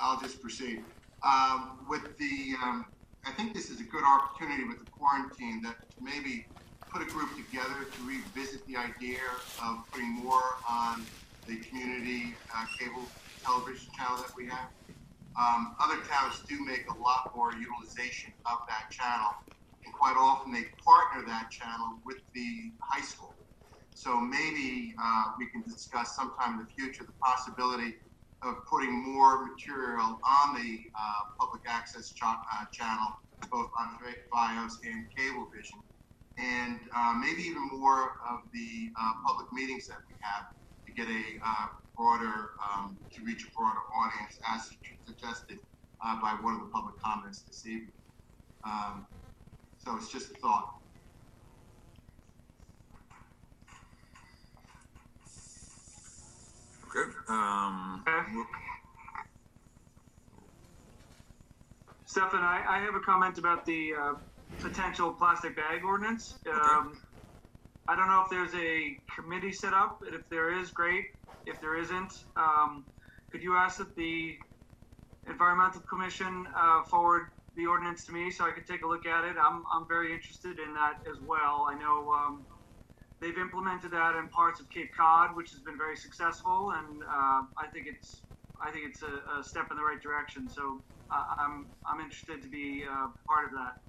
I'll 0.00 0.20
just 0.20 0.40
proceed. 0.40 0.84
Um, 1.22 1.86
with 1.88 2.16
the, 2.18 2.54
um, 2.62 2.86
I 3.26 3.32
think 3.32 3.52
this 3.54 3.68
is 3.68 3.80
a 3.80 3.84
good 3.84 4.04
opportunity 4.04 4.64
with 4.64 4.78
the 4.78 4.86
quarantine 4.86 5.60
that 5.62 5.76
to 5.92 5.98
maybe 6.00 6.46
put 6.92 7.02
a 7.02 7.06
group 7.06 7.36
together 7.36 7.84
to 7.94 8.06
revisit 8.06 8.66
the 8.66 8.76
idea 8.76 9.20
of 9.62 9.84
putting 9.92 10.14
more 10.14 10.42
on 10.68 11.06
the 11.46 11.60
community 11.68 12.34
uh, 12.56 12.64
cable 12.78 13.12
television 13.44 13.86
channel 13.98 14.16
that 14.16 14.32
we 14.36 14.46
have. 14.46 14.70
Um, 15.38 15.76
other 15.80 16.02
towns 16.08 16.42
do 16.48 16.64
make 16.64 16.84
a 16.90 16.98
lot 16.98 17.30
more 17.36 17.52
utilization 17.52 18.32
of 18.46 18.58
that 18.68 18.90
channel, 18.90 19.30
and 19.84 19.94
quite 19.94 20.16
often 20.18 20.52
they 20.52 20.64
partner 20.84 21.26
that 21.28 21.50
channel 21.50 22.00
with 22.04 22.18
the 22.34 22.72
high 22.80 23.04
school. 23.04 23.39
So 24.00 24.18
maybe 24.18 24.94
uh, 24.98 25.24
we 25.38 25.50
can 25.50 25.60
discuss 25.60 26.16
sometime 26.16 26.58
in 26.58 26.60
the 26.60 26.72
future 26.72 27.04
the 27.04 27.12
possibility 27.22 27.96
of 28.42 28.54
putting 28.64 28.90
more 29.12 29.44
material 29.46 30.18
on 30.24 30.54
the 30.54 30.78
uh, 30.98 31.12
public 31.38 31.60
access 31.68 32.08
ch- 32.08 32.22
uh, 32.24 32.64
channel, 32.72 33.08
both 33.52 33.68
on 33.78 33.98
FiOS 34.32 34.72
and 34.84 35.04
Cablevision, 35.14 35.82
and 36.38 36.80
uh, 36.96 37.12
maybe 37.12 37.42
even 37.42 37.68
more 37.68 38.12
of 38.26 38.40
the 38.54 38.88
uh, 38.98 39.12
public 39.26 39.52
meetings 39.52 39.86
that 39.88 39.98
we 40.08 40.16
have 40.22 40.46
to 40.86 40.92
get 40.94 41.06
a 41.06 41.38
uh, 41.46 41.66
broader, 41.94 42.52
um, 42.72 42.98
to 43.14 43.22
reach 43.22 43.44
a 43.44 43.48
broader 43.54 43.80
audience, 43.94 44.38
as 44.48 44.66
suggested 45.06 45.58
by 46.22 46.38
one 46.40 46.54
of 46.54 46.60
the 46.62 46.68
public 46.68 46.94
comments 47.04 47.42
this 47.42 47.66
evening. 47.66 47.92
Um, 48.64 49.06
so 49.76 49.94
it's 49.96 50.10
just 50.10 50.30
a 50.30 50.34
thought. 50.40 50.79
Okay. 56.96 57.10
Um, 57.28 58.04
Okay. 58.08 58.42
Stefan, 62.06 62.40
I, 62.40 62.64
I 62.68 62.78
have 62.80 62.96
a 62.96 63.00
comment 63.00 63.38
about 63.38 63.64
the 63.64 63.92
uh, 63.94 64.14
potential 64.60 65.12
plastic 65.12 65.54
bag 65.54 65.84
ordinance. 65.84 66.34
Um, 66.52 67.00
I 67.86 67.94
don't 67.94 68.08
know 68.08 68.22
if 68.22 68.30
there's 68.30 68.54
a 68.54 68.96
committee 69.14 69.52
set 69.52 69.74
up, 69.74 70.00
and 70.04 70.14
if 70.14 70.28
there 70.28 70.52
is, 70.58 70.72
great. 70.72 71.04
If 71.46 71.60
there 71.60 71.76
isn't, 71.76 72.12
um, 72.36 72.86
could 73.30 73.42
you 73.42 73.56
ask 73.56 73.78
that 73.78 73.94
the 73.94 74.36
environmental 75.28 75.82
commission 75.82 76.46
uh, 76.56 76.82
forward 76.84 77.28
the 77.56 77.66
ordinance 77.66 78.04
to 78.06 78.12
me 78.12 78.30
so 78.30 78.44
I 78.44 78.50
could 78.50 78.66
take 78.66 78.82
a 78.84 78.88
look 78.88 79.06
at 79.06 79.24
it? 79.24 79.36
I'm, 79.40 79.64
I'm 79.72 79.86
very 79.88 80.12
interested 80.12 80.58
in 80.58 80.74
that 80.74 80.94
as 81.08 81.18
well. 81.20 81.66
I 81.70 81.74
know 81.78 82.10
um, 82.12 82.46
they've 83.20 83.38
implemented 83.38 83.90
that 83.92 84.16
in 84.16 84.28
parts 84.28 84.60
of 84.60 84.68
Cape 84.70 84.90
Cod, 84.96 85.36
which 85.36 85.50
has 85.50 85.60
been 85.60 85.76
very 85.78 85.96
successful, 85.96 86.72
and 86.76 87.02
uh, 87.02 87.42
I 87.58 87.66
think 87.72 87.86
it's 87.86 88.22
I 88.62 88.70
think 88.70 88.86
it's 88.88 89.02
a, 89.02 89.38
a 89.38 89.44
step 89.44 89.70
in 89.70 89.76
the 89.76 89.82
right 89.82 90.00
direction. 90.00 90.48
So 90.48 90.80
uh, 91.10 91.24
I'm 91.38 91.66
I'm 91.86 92.00
interested 92.00 92.42
to 92.42 92.48
be 92.48 92.84
uh, 92.90 93.08
part 93.26 93.46
of 93.46 93.52
that. 93.52 93.80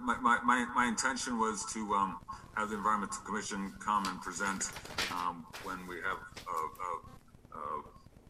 my, 0.00 0.16
my, 0.18 0.38
my, 0.42 0.66
my 0.74 0.86
intention 0.86 1.38
was 1.38 1.64
to 1.72 1.94
um, 1.94 2.18
have 2.56 2.70
the 2.70 2.76
environmental 2.76 3.22
commission 3.22 3.72
come 3.78 4.04
and 4.06 4.20
present 4.20 4.70
um, 5.14 5.46
when 5.62 5.86
we 5.86 5.96
have 5.96 6.18
a, 6.18 6.58
uh, 6.86 7.58
uh, 7.58 7.82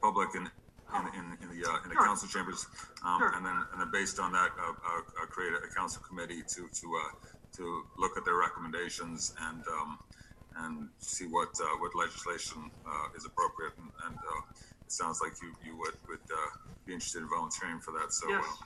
public 0.02 0.34
in 0.34 0.50
in, 0.96 1.04
in, 1.20 1.24
in 1.42 1.48
the 1.60 1.68
uh, 1.68 1.82
in 1.84 1.88
the 1.90 1.94
Sure. 1.94 2.04
council 2.06 2.28
chambers, 2.28 2.66
um, 3.04 3.18
Sure. 3.20 3.32
and 3.36 3.44
then 3.44 3.56
and 3.72 3.80
then 3.80 3.90
based 3.92 4.18
on 4.18 4.32
that, 4.32 4.50
uh, 4.58 4.72
uh, 4.72 5.22
uh, 5.22 5.26
create 5.26 5.52
a 5.52 5.74
council 5.74 6.00
committee 6.08 6.42
to 6.54 6.68
to 6.80 6.86
uh, 6.96 7.28
to 7.57 7.85
look 7.99 8.17
at 8.17 8.25
their 8.25 8.37
recommendations 8.37 9.35
and 9.40 9.62
um, 9.69 9.99
and 10.57 10.88
see 10.99 11.26
what 11.26 11.49
uh, 11.61 11.64
what 11.78 11.95
legislation 11.95 12.71
uh, 12.87 13.17
is 13.17 13.25
appropriate. 13.25 13.73
And, 13.78 13.90
and 14.07 14.17
uh, 14.17 14.43
it 14.85 14.93
sounds 14.93 15.21
like 15.23 15.33
you 15.43 15.55
you 15.64 15.76
would 15.78 15.95
would 16.09 16.21
uh, 16.33 16.57
be 16.87 16.93
interested 16.93 17.23
in 17.23 17.28
volunteering 17.28 17.81
for 17.81 17.93
that. 17.93 18.12
So 18.12 18.28
Yes, 18.28 18.45
uh, 18.45 18.64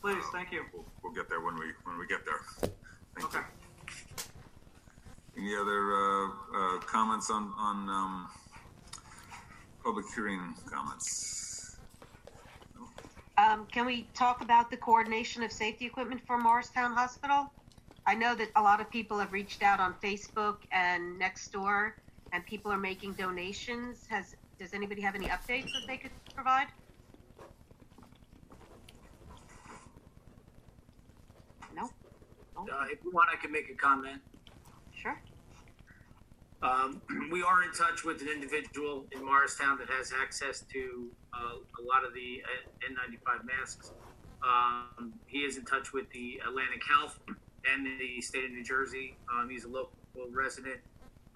please, 0.00 0.24
thank 0.32 0.52
you. 0.52 0.64
we'll, 0.72 0.84
we'll 1.02 1.12
get 1.12 1.28
there 1.28 1.40
when 1.40 1.58
we 1.58 1.72
when 1.84 1.98
we 1.98 2.06
get 2.06 2.24
there. 2.24 2.70
Thank 3.16 3.34
Okay. 3.34 3.38
you. 3.38 3.44
Any 5.34 5.56
other 5.56 5.94
uh, 5.94 6.28
uh, 6.54 6.78
comments 6.80 7.30
on 7.30 7.52
on 7.56 7.88
um, 7.88 8.28
public 9.82 10.04
hearing 10.14 10.54
comments? 10.70 11.78
Um, 13.38 13.66
can 13.72 13.86
we 13.86 14.06
talk 14.14 14.42
about 14.42 14.70
the 14.70 14.76
coordination 14.76 15.42
of 15.42 15.50
safety 15.50 15.86
equipment 15.86 16.20
for 16.26 16.36
Morristown 16.38 16.92
Hospital? 16.92 17.50
I 18.06 18.14
know 18.14 18.34
that 18.34 18.48
a 18.56 18.62
lot 18.62 18.80
of 18.80 18.90
people 18.90 19.18
have 19.18 19.32
reached 19.32 19.62
out 19.62 19.78
on 19.78 19.94
Facebook 20.02 20.58
and 20.72 21.20
Nextdoor, 21.20 21.92
and 22.32 22.44
people 22.46 22.72
are 22.72 22.78
making 22.78 23.12
donations. 23.12 24.06
Has 24.08 24.34
does 24.58 24.74
anybody 24.74 25.00
have 25.02 25.14
any 25.14 25.26
updates 25.26 25.72
that 25.72 25.86
they 25.86 25.96
could 25.96 26.10
provide? 26.34 26.66
No. 31.74 31.90
Uh, 32.56 32.84
if 32.90 33.02
you 33.04 33.10
want, 33.12 33.28
I 33.32 33.36
can 33.40 33.50
make 33.50 33.70
a 33.70 33.74
comment. 33.74 34.20
Sure. 34.94 35.18
Um, 36.62 37.02
we 37.32 37.42
are 37.42 37.64
in 37.64 37.72
touch 37.72 38.04
with 38.04 38.20
an 38.22 38.28
individual 38.28 39.04
in 39.12 39.24
Morristown 39.24 39.78
that 39.78 39.88
has 39.90 40.12
access 40.20 40.64
to 40.72 41.10
uh, 41.34 41.54
a 41.54 41.82
lot 41.82 42.04
of 42.04 42.14
the 42.14 42.42
uh, 42.44 42.88
N95 42.88 43.44
masks. 43.44 43.92
Um, 44.42 45.12
he 45.26 45.38
is 45.38 45.56
in 45.56 45.64
touch 45.64 45.92
with 45.92 46.10
the 46.10 46.40
Atlantic 46.46 46.82
Health 46.88 47.18
and 47.70 47.86
the 47.86 48.20
state 48.20 48.44
of 48.44 48.50
New 48.50 48.64
Jersey. 48.64 49.16
Um, 49.32 49.48
he's 49.48 49.64
a 49.64 49.68
local 49.68 49.92
resident, 50.30 50.80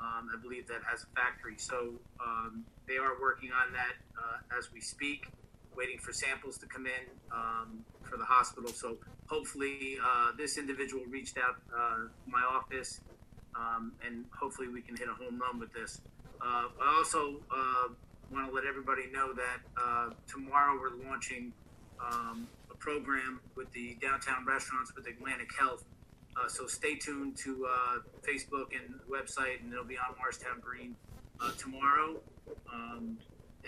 um, 0.01 0.29
I 0.35 0.41
believe, 0.41 0.67
that 0.69 0.81
has 0.89 1.05
a 1.05 1.07
factory. 1.15 1.55
So 1.59 1.95
um, 2.25 2.65
they 2.89 2.97
are 2.97 3.21
working 3.21 3.51
on 3.51 3.73
that 3.73 3.95
uh, 4.19 4.59
as 4.59 4.73
we 4.73 4.81
speak, 4.81 5.29
waiting 5.77 5.99
for 5.99 6.13
samples 6.13 6.59
to 6.59 6.67
come 6.67 6.87
in 6.87 7.07
um, 7.33 7.85
for 8.03 8.17
the 8.17 8.25
hospital. 8.25 8.71
So 8.71 8.97
hopefully, 9.29 9.99
uh, 10.03 10.33
this 10.37 10.59
individual 10.59 11.05
reached 11.09 11.39
out 11.39 11.57
uh, 11.77 12.09
my 12.27 12.43
office 12.43 13.01
um, 13.57 13.93
and 14.07 14.25
hopefully 14.39 14.69
we 14.69 14.83
can 14.83 14.97
hit 14.97 15.09
a 15.09 15.15
home 15.15 15.41
run 15.41 15.59
with 15.59 15.73
this. 15.73 16.01
Uh, 16.41 16.69
I 16.81 16.95
also 16.99 17.41
uh, 17.51 17.89
want 18.31 18.49
to 18.49 18.55
let 18.55 18.65
everybody 18.65 19.03
know 19.13 19.33
that 19.33 19.59
uh, 19.77 20.11
tomorrow 20.27 20.79
we're 20.79 21.09
launching 21.09 21.53
um, 22.01 22.47
a 22.71 22.77
program 22.77 23.41
with 23.55 23.73
the 23.73 23.97
downtown 24.01 24.45
restaurants 24.47 24.95
with 24.95 25.07
Atlantic 25.07 25.49
Health 25.59 25.85
Uh, 26.37 26.49
so 26.49 26.67
stay 26.67 26.97
tuned 26.97 27.37
to 27.37 27.67
uh, 27.67 27.99
Facebook 28.23 28.67
and 28.75 29.01
website, 29.11 29.63
and 29.63 29.73
it'll 29.73 29.85
be 29.85 29.97
on 29.97 30.15
Morristown 30.19 30.61
Green 30.61 30.95
uh, 31.41 31.51
tomorrow. 31.59 32.21
Um, 32.73 33.17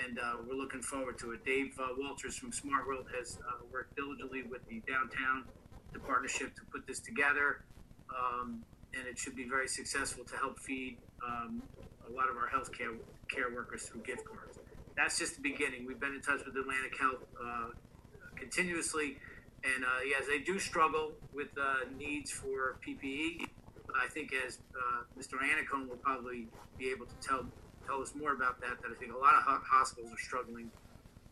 and 0.05 0.19
uh, 0.19 0.35
we're 0.47 0.55
looking 0.55 0.83
forward 0.83 1.19
to 1.19 1.33
it. 1.33 1.45
Dave 1.45 1.75
uh, 1.81 1.89
Walters 1.99 2.37
from 2.37 2.53
Smart 2.53 2.87
World 2.87 3.07
has 3.19 3.39
uh, 3.49 3.65
worked 3.73 3.97
diligently 3.97 4.43
with 4.43 4.67
the 4.69 4.81
downtown, 4.87 5.45
the 5.93 5.99
partnership 5.99 6.55
to 6.57 6.63
put 6.71 6.87
this 6.87 7.01
together, 7.01 7.65
um, 8.15 8.63
and 8.95 9.07
it 9.07 9.19
should 9.19 9.35
be 9.35 9.49
very 9.49 9.67
successful 9.67 10.25
to 10.25 10.37
help 10.37 10.59
feed 10.59 10.99
um, 11.27 11.63
a 12.09 12.13
lot 12.13 12.29
of 12.29 12.37
our 12.37 12.49
healthcare 12.49 12.97
care 13.29 13.53
workers 13.53 13.83
through 13.85 14.03
gift 14.03 14.25
cards. 14.25 14.59
That's 14.97 15.19
just 15.19 15.37
the 15.37 15.43
beginning. 15.43 15.87
We've 15.87 16.01
been 16.01 16.15
in 16.15 16.21
touch 16.21 16.45
with 16.45 16.57
Atlantic 16.57 16.99
Health 16.99 17.25
continuously, 18.37 19.19
and 19.65 19.85
uh, 19.85 19.88
yes, 20.07 20.25
they 20.29 20.38
do 20.38 20.59
struggle 20.59 21.12
with 21.35 21.49
uh, 21.61 21.88
needs 21.99 22.31
for 22.31 22.77
PPE. 22.87 23.47
I 24.00 24.07
think 24.09 24.33
as 24.47 24.59
uh, 24.77 25.03
Mr. 25.19 25.35
Iannaccone 25.38 25.88
will 25.88 25.97
probably 25.97 26.47
be 26.79 26.91
able 26.91 27.07
to 27.07 27.15
tell 27.21 27.45
tell 27.87 28.00
us 28.00 28.15
more 28.15 28.33
about 28.33 28.61
that. 28.61 28.81
That 28.83 28.91
I 28.93 28.95
think 28.95 29.12
a 29.12 29.19
lot 29.19 29.35
of 29.35 29.43
ho- 29.43 29.62
hospitals 29.65 30.12
are 30.12 30.19
struggling 30.19 30.71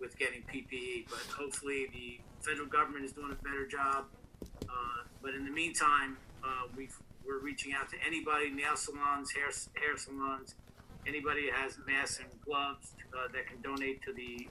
with 0.01 0.19
getting 0.19 0.43
PPE, 0.43 1.09
but 1.09 1.21
hopefully 1.37 1.89
the 1.93 2.21
federal 2.41 2.67
government 2.67 3.05
is 3.05 3.13
doing 3.13 3.31
a 3.33 3.45
better 3.45 3.67
job. 3.67 4.07
Uh, 4.43 5.05
but 5.23 5.35
in 5.35 5.45
the 5.45 5.51
meantime, 5.51 6.17
uh, 6.43 6.67
we 6.77 6.89
we're 7.27 7.39
reaching 7.41 7.73
out 7.73 7.91
to 7.91 7.97
anybody, 8.07 8.51
nail 8.51 8.77
salons, 8.77 9.31
hair 9.33 9.51
hair 9.75 9.97
salons, 9.97 10.55
anybody 11.07 11.51
that 11.51 11.55
has 11.61 11.79
masks 11.87 12.19
and 12.19 12.29
gloves 12.45 12.95
uh, 13.15 13.29
that 13.33 13.47
can 13.47 13.61
donate 13.63 14.03
to 14.03 14.13
the 14.13 14.49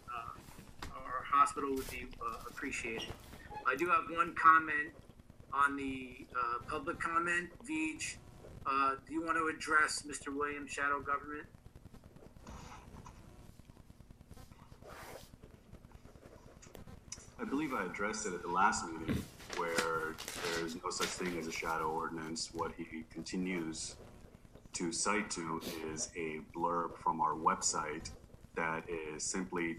our 0.95 1.23
hospital 1.23 1.73
would 1.73 1.89
be 1.89 2.07
appreciated. 2.49 3.11
I 3.67 3.75
do 3.75 3.87
have 3.87 4.03
one 4.09 4.35
comment 4.35 4.93
on 5.51 5.75
the 5.75 6.27
uh, 6.35 6.59
public 6.69 6.99
comment. 6.99 7.49
Vij, 7.67 8.17
uh, 8.67 8.95
do 9.07 9.13
you 9.13 9.23
want 9.23 9.37
to 9.37 9.47
address 9.47 10.03
Mr. 10.07 10.35
Williams' 10.35 10.71
shadow 10.71 10.99
government? 10.99 11.47
I 17.39 17.43
believe 17.43 17.73
I 17.73 17.85
addressed 17.85 18.25
it 18.27 18.33
at 18.33 18.41
the 18.41 18.47
last 18.47 18.85
meeting 18.87 19.23
where 19.57 20.15
there's 20.57 20.75
no 20.83 20.89
such 20.89 21.07
thing 21.07 21.37
as 21.39 21.47
a 21.47 21.51
shadow 21.51 21.89
ordinance. 21.89 22.49
What 22.53 22.71
he 22.77 23.03
continues 23.11 23.95
to 24.73 24.91
cite 24.91 25.29
to 25.31 25.61
is 25.91 26.09
a 26.15 26.39
blurb 26.55 26.97
from 26.97 27.21
our 27.21 27.33
website 27.33 28.09
that 28.55 28.83
is 28.89 29.23
simply 29.23 29.77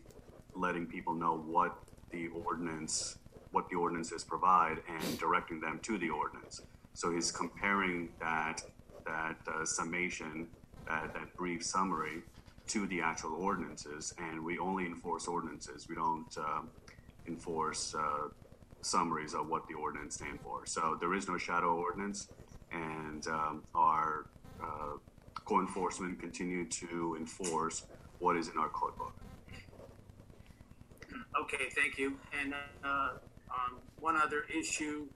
letting 0.55 0.87
people 0.87 1.14
know 1.14 1.38
what 1.47 1.76
the 2.11 2.28
ordinance, 2.28 3.19
what 3.57 3.69
the 3.71 3.77
ordinances 3.77 4.23
provide 4.23 4.79
and 4.95 5.19
directing 5.19 5.59
them 5.67 5.77
to 5.89 5.97
the 5.97 6.11
ordinance. 6.11 6.57
So 6.93 7.05
he's 7.15 7.31
comparing 7.33 8.11
that, 8.21 8.63
that 9.07 9.39
uh, 9.49 9.65
summation, 9.65 10.47
that, 10.87 11.15
that 11.15 11.29
brief 11.37 11.65
summary 11.65 12.19
to 12.69 12.87
the 12.87 13.01
actual 13.01 13.35
ordinances. 13.51 14.15
And 14.19 14.45
we 14.45 14.59
only 14.59 14.85
enforce 14.85 15.27
ordinances. 15.27 15.89
We 15.89 15.95
don't, 15.95 16.33
um, 16.39 16.69
enforce 17.27 17.95
uh, 17.95 18.29
summaries 18.83 19.35
of 19.35 19.49
what 19.49 19.67
the 19.69 19.75
ordinance 19.75 20.15
stand 20.15 20.39
for. 20.41 20.67
So 20.67 20.97
there 21.01 21.15
is 21.15 21.29
no 21.29 21.39
shadow 21.39 21.75
ordinance, 21.77 22.29
and 22.73 23.27
um, 23.27 23.63
our 23.75 24.27
uh, 24.63 24.97
co-enforcement 25.35 26.21
continue 26.21 26.65
to 26.83 27.17
enforce 27.19 27.87
what 28.19 28.37
is 28.37 28.49
in 28.49 28.59
our 28.59 28.69
code 28.69 28.97
book. 28.97 29.15
Okay, 31.43 31.69
thank 31.75 31.99
you. 31.99 32.17
And 32.41 32.55
uh, 32.85 33.11
um, 33.50 33.79
one 34.00 34.17
other 34.17 34.45
issue 34.55 35.07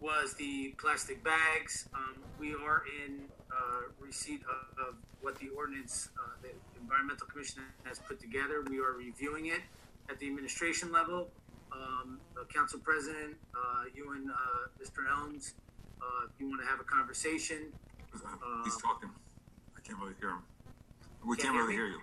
was 0.00 0.34
the 0.34 0.74
plastic 0.78 1.22
bags. 1.24 1.88
Um, 1.94 2.16
we 2.38 2.54
are 2.54 2.82
in 3.06 3.20
uh, 3.50 3.82
receipt 4.00 4.42
of, 4.42 4.88
of 4.88 4.94
what 5.22 5.38
the 5.38 5.48
ordinance, 5.56 6.10
uh, 6.18 6.22
the 6.42 6.50
Environmental 6.80 7.26
Commission 7.26 7.62
has 7.84 7.98
put 7.98 8.20
together. 8.20 8.62
We 8.68 8.80
are 8.80 8.92
reviewing 8.92 9.46
it 9.46 9.60
at 10.10 10.18
the 10.18 10.26
administration 10.26 10.92
level. 10.92 11.28
Um, 11.72 12.20
uh, 12.38 12.44
Council 12.52 12.78
President, 12.78 13.34
uh, 13.56 13.84
you 13.94 14.12
and 14.12 14.30
uh, 14.30 14.34
Mr. 14.80 15.10
Elms, 15.10 15.54
uh, 16.00 16.26
if 16.26 16.38
you 16.38 16.48
want 16.48 16.60
to 16.60 16.66
have 16.68 16.78
a 16.78 16.84
conversation. 16.84 17.72
He's 18.64 18.76
talking. 18.76 19.10
I 19.76 19.80
can't 19.80 19.98
really 19.98 20.14
hear 20.20 20.30
him. 20.30 20.42
We 21.26 21.36
Can't 21.36 21.48
can't 21.48 21.56
really 21.56 21.70
me? 21.70 21.74
hear 21.74 21.86
you. 21.86 22.00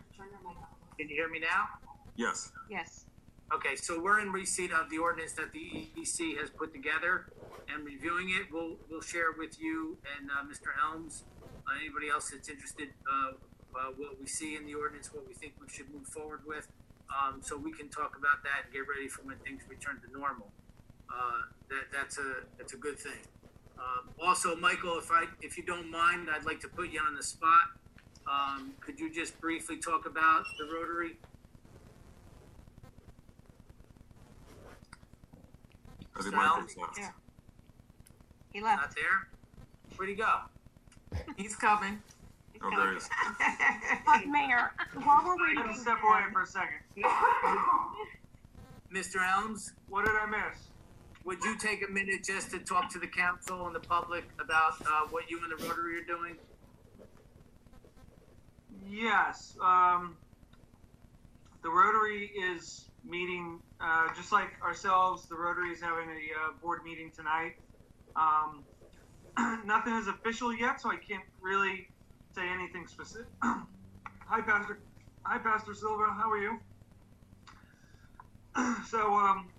Can 0.98 1.08
you 1.10 1.16
hear 1.16 1.30
me 1.30 1.40
now? 1.40 1.68
Yes. 2.16 2.52
Yes. 2.70 3.06
Okay, 3.54 3.76
so 3.76 4.00
we're 4.00 4.22
in 4.22 4.32
receipt 4.32 4.72
of 4.72 4.90
the 4.90 4.98
ordinance 4.98 5.34
that 5.34 5.52
the 5.52 5.60
EDC 5.60 6.40
has 6.40 6.50
put 6.50 6.72
together 6.72 7.26
and 7.68 7.84
reviewing 7.84 8.30
it. 8.30 8.48
We'll, 8.50 8.78
we'll 8.90 9.02
share 9.02 9.34
with 9.38 9.60
you 9.60 9.98
and 10.18 10.32
uh, 10.32 10.48
Mr. 10.50 10.72
Elms, 10.82 11.26
uh, 11.68 11.72
anybody 11.78 12.08
else 12.08 12.30
that's 12.30 12.48
interested, 12.48 12.88
uh, 13.12 13.32
uh, 13.76 13.92
what 13.98 14.18
we 14.22 14.26
see 14.26 14.56
in 14.56 14.66
the 14.66 14.74
ordinance, 14.74 15.14
what 15.14 15.28
we 15.28 15.34
think 15.34 15.56
we 15.60 15.68
should 15.68 15.94
move 15.94 16.08
forward 16.08 16.40
with. 16.48 16.70
Um, 17.12 17.42
so 17.42 17.58
we 17.58 17.74
can 17.74 17.90
talk 17.90 18.16
about 18.18 18.42
that 18.44 18.64
and 18.64 18.74
get 18.74 18.88
ready 18.88 19.10
for 19.10 19.24
when 19.24 19.36
things 19.40 19.64
return 19.68 20.00
to 20.00 20.18
normal. 20.18 20.48
Uh, 21.14 21.42
that, 21.68 21.92
that's 21.92 22.20
a, 22.20 22.36
that's 22.58 22.72
a 22.72 22.78
good 22.78 22.98
thing. 22.98 23.20
Um, 23.78 24.08
also, 24.24 24.56
Michael, 24.56 24.98
if 24.98 25.12
I, 25.12 25.26
if 25.42 25.58
you 25.58 25.66
don't 25.66 25.92
mind, 25.92 26.30
I'd 26.34 26.46
like 26.46 26.62
to 26.62 26.70
put 26.70 26.90
you 26.90 27.02
on 27.06 27.16
the 27.16 27.24
spot. 27.24 27.76
Um, 28.32 28.76
could 28.80 28.98
you 28.98 29.14
just 29.14 29.42
briefly 29.42 29.76
talk 29.76 30.06
about 30.06 30.46
the 30.58 30.74
Rotary? 30.74 31.18
I 36.18 36.22
think 36.24 36.36
Sal? 36.36 36.58
Left. 36.82 36.98
Yeah. 36.98 37.10
He 38.54 38.60
Not 38.60 38.80
left. 38.80 38.96
there? 38.96 39.28
Where'd 39.96 40.10
he 40.10 40.16
go? 40.16 40.40
He's 41.38 41.56
coming. 41.56 42.02
Oh, 42.64 42.70
there 42.76 42.92
he 42.92 42.98
is. 42.98 43.10
But 44.06 44.28
Mayor, 44.28 44.72
while 45.04 45.24
we're 45.26 45.36
waiting. 45.48 45.64
have 45.64 45.74
to 45.76 45.82
step 45.82 45.98
away 46.04 46.22
for 46.32 46.44
a 46.44 46.46
second. 46.48 46.80
Mr. 48.94 49.18
Elms, 49.36 49.74
What 49.90 50.06
did 50.06 50.16
I 50.16 50.26
miss? 50.28 50.68
would 51.24 51.42
you 51.44 51.56
take 51.58 51.88
a 51.88 51.92
minute 51.92 52.24
just 52.24 52.50
to 52.52 52.60
talk 52.60 52.90
to 52.92 53.00
the 53.00 53.08
council 53.08 53.66
and 53.68 53.76
the 53.76 53.80
public 53.80 54.26
about 54.44 54.74
uh, 54.82 55.08
what 55.12 55.30
you 55.30 55.40
and 55.44 55.52
the 55.60 55.66
Rotary 55.68 56.00
are 56.00 56.04
doing? 56.04 56.36
Yes. 58.90 59.56
Um, 59.62 60.16
the 61.64 61.70
Rotary 61.70 62.32
is 62.36 62.86
meeting, 63.04 63.60
uh, 63.80 64.08
just 64.16 64.32
like 64.32 64.50
ourselves. 64.64 65.28
The 65.28 65.36
Rotary 65.36 65.72
is 65.72 65.82
having 65.82 66.10
a 66.10 66.12
uh, 66.12 66.52
board 66.62 66.80
meeting 66.84 67.12
tonight. 67.16 67.54
Um, 68.16 68.66
nothing 69.66 69.94
is 69.94 70.08
official 70.08 70.56
yet, 70.56 70.82
so 70.82 70.90
I 70.90 70.98
can't 70.98 71.24
really 71.42 71.88
say 72.36 72.48
anything 72.48 72.88
specific. 72.88 73.28
Hi, 73.44 74.42
Pastor. 74.42 74.80
Hi, 75.26 75.38
Pastor 75.38 75.74
Silva. 75.74 76.06
How 76.18 76.32
are 76.32 76.38
you? 76.38 76.60
so, 78.90 79.14
um, 79.14 79.50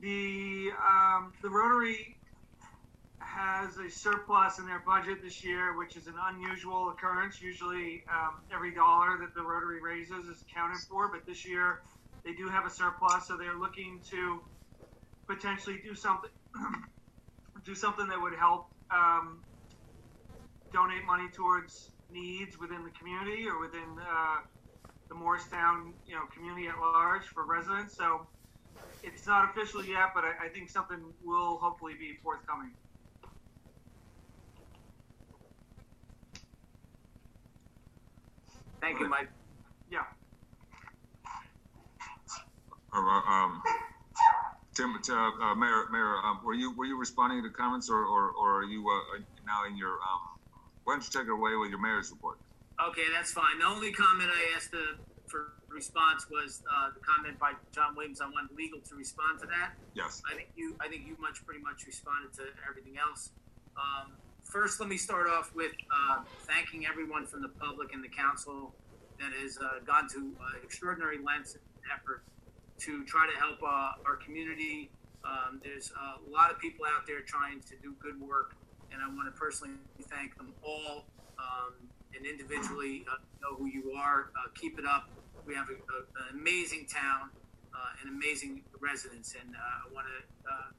the 0.00 0.70
um, 0.86 1.32
the 1.42 1.50
Rotary 1.50 2.16
has 3.20 3.76
a 3.78 3.90
surplus 3.90 4.58
in 4.58 4.66
their 4.66 4.82
budget 4.86 5.22
this 5.22 5.44
year, 5.44 5.76
which 5.76 5.96
is 5.96 6.06
an 6.06 6.14
unusual 6.28 6.90
occurrence. 6.90 7.40
Usually, 7.40 8.02
um, 8.12 8.40
every 8.52 8.74
dollar 8.74 9.18
that 9.18 9.34
the 9.34 9.42
Rotary 9.42 9.80
raises 9.82 10.26
is 10.26 10.42
accounted 10.42 10.80
for, 10.88 11.10
but 11.10 11.26
this 11.26 11.46
year 11.46 11.80
they 12.24 12.34
do 12.34 12.48
have 12.48 12.66
a 12.66 12.70
surplus, 12.70 13.26
so 13.28 13.36
they're 13.36 13.58
looking 13.58 14.02
to 14.10 14.40
potentially 15.28 15.80
do 15.82 15.94
something, 15.94 16.30
do 17.64 17.74
something 17.74 18.08
that 18.08 18.20
would 18.20 18.34
help 18.38 18.66
um, 18.90 19.44
donate 20.72 21.04
money 21.04 21.28
towards 21.36 21.94
needs 22.10 22.58
within 22.58 22.84
the 22.84 22.92
community 22.92 23.46
or 23.48 23.60
within 23.60 23.96
uh, 24.00 24.38
the 25.10 25.16
Morristown, 25.16 25.94
you 26.04 26.14
know, 26.14 26.22
community 26.34 26.68
at 26.68 26.78
large 26.78 27.24
for 27.24 27.46
residents. 27.46 27.96
So 27.96 28.26
it's 29.02 29.26
not 29.26 29.50
official 29.50 29.84
yet, 29.84 30.10
but 30.14 30.24
I, 30.24 30.46
I 30.46 30.48
think 30.50 30.70
something 30.70 31.14
will 31.22 31.58
hopefully 31.58 31.94
be 31.98 32.16
forthcoming. 32.22 32.74
Thank 38.82 39.00
you, 39.00 39.08
Mike. 39.08 39.30
Yeah. 39.88 40.00
Uh, 41.26 42.77
um, 42.92 43.62
Tim, 44.74 44.94
uh, 44.94 45.14
uh, 45.14 45.54
Mayor, 45.54 45.90
Mayor, 45.90 46.16
um, 46.24 46.40
were 46.44 46.54
you 46.54 46.74
were 46.76 46.84
you 46.84 46.96
responding 46.96 47.42
to 47.42 47.50
comments, 47.50 47.90
or 47.90 48.04
or, 48.04 48.30
or 48.30 48.60
are 48.60 48.64
you 48.64 48.88
uh, 48.88 49.18
now 49.46 49.66
in 49.66 49.76
your? 49.76 49.92
Um, 49.92 50.38
why 50.84 50.94
don't 50.94 51.02
you 51.02 51.10
take 51.10 51.28
it 51.28 51.32
away 51.32 51.56
with 51.56 51.70
your 51.70 51.80
mayor's 51.80 52.10
report? 52.10 52.38
Okay, 52.80 53.04
that's 53.12 53.32
fine. 53.32 53.58
The 53.58 53.66
only 53.66 53.92
comment 53.92 54.30
I 54.32 54.56
asked 54.56 54.72
uh, 54.72 55.02
for 55.26 55.52
response 55.68 56.26
was 56.30 56.62
uh, 56.64 56.90
the 56.94 57.00
comment 57.00 57.38
by 57.38 57.52
John 57.74 57.94
Williams. 57.94 58.20
I 58.20 58.26
wanted 58.26 58.56
legal 58.56 58.80
to 58.80 58.94
respond 58.94 59.40
to 59.40 59.46
that. 59.46 59.72
Yes. 59.94 60.22
I 60.30 60.36
think 60.36 60.48
you, 60.56 60.76
I 60.80 60.88
think 60.88 61.06
you 61.06 61.16
much 61.20 61.44
pretty 61.44 61.60
much 61.60 61.84
responded 61.86 62.32
to 62.34 62.44
everything 62.68 62.96
else. 62.98 63.30
Um, 63.76 64.12
first, 64.44 64.80
let 64.80 64.88
me 64.88 64.96
start 64.96 65.28
off 65.28 65.52
with 65.54 65.72
uh, 65.90 66.22
thanking 66.46 66.86
everyone 66.86 67.26
from 67.26 67.42
the 67.42 67.48
public 67.48 67.92
and 67.92 68.02
the 68.02 68.08
council 68.08 68.72
that 69.20 69.32
has 69.42 69.58
uh, 69.58 69.80
gone 69.84 70.08
to 70.08 70.32
uh, 70.40 70.64
extraordinary 70.64 71.18
lengths 71.18 71.54
and 71.54 71.62
effort 71.92 72.22
to 72.78 73.04
try 73.04 73.26
to 73.32 73.38
help 73.38 73.58
uh, 73.62 73.92
our 74.06 74.16
community 74.16 74.90
Um, 75.24 75.60
there's 75.64 75.92
a 75.92 76.30
lot 76.30 76.50
of 76.50 76.58
people 76.58 76.86
out 76.86 77.06
there 77.06 77.20
trying 77.20 77.60
to 77.68 77.74
do 77.82 77.94
good 78.00 78.20
work, 78.20 78.54
and 78.92 79.02
I 79.02 79.08
want 79.08 79.26
to 79.26 79.38
personally 79.38 79.74
thank 80.08 80.36
them 80.36 80.54
all 80.64 81.04
um, 81.38 81.74
and 82.16 82.24
individually 82.24 83.04
uh, 83.10 83.16
know 83.42 83.56
who 83.56 83.66
you 83.66 83.92
are. 83.92 84.30
Uh, 84.36 84.48
keep 84.54 84.78
it 84.78 84.86
up. 84.86 85.10
We 85.46 85.54
have 85.54 85.68
a, 85.68 85.74
a, 85.74 85.98
an 86.30 86.40
amazing 86.40 86.86
town 86.86 87.30
uh, 87.74 88.00
and 88.00 88.14
amazing 88.14 88.62
residents, 88.80 89.34
and 89.40 89.54
uh, 89.54 89.58
I 89.58 89.92
want 89.92 90.06
to 90.06 90.20
uh, 90.48 90.70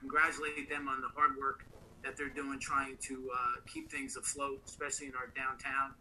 congratulate 0.00 0.68
them 0.68 0.88
on 0.88 1.00
the 1.00 1.08
hard 1.08 1.36
work 1.38 1.64
that 2.04 2.16
they're 2.16 2.28
doing, 2.34 2.58
trying 2.58 2.96
to 3.08 3.30
keep 3.72 3.90
things 3.90 4.16
afloat, 4.16 4.60
especially 4.66 5.06
in 5.06 5.14
our 5.14 5.30
downtown, 5.36 5.94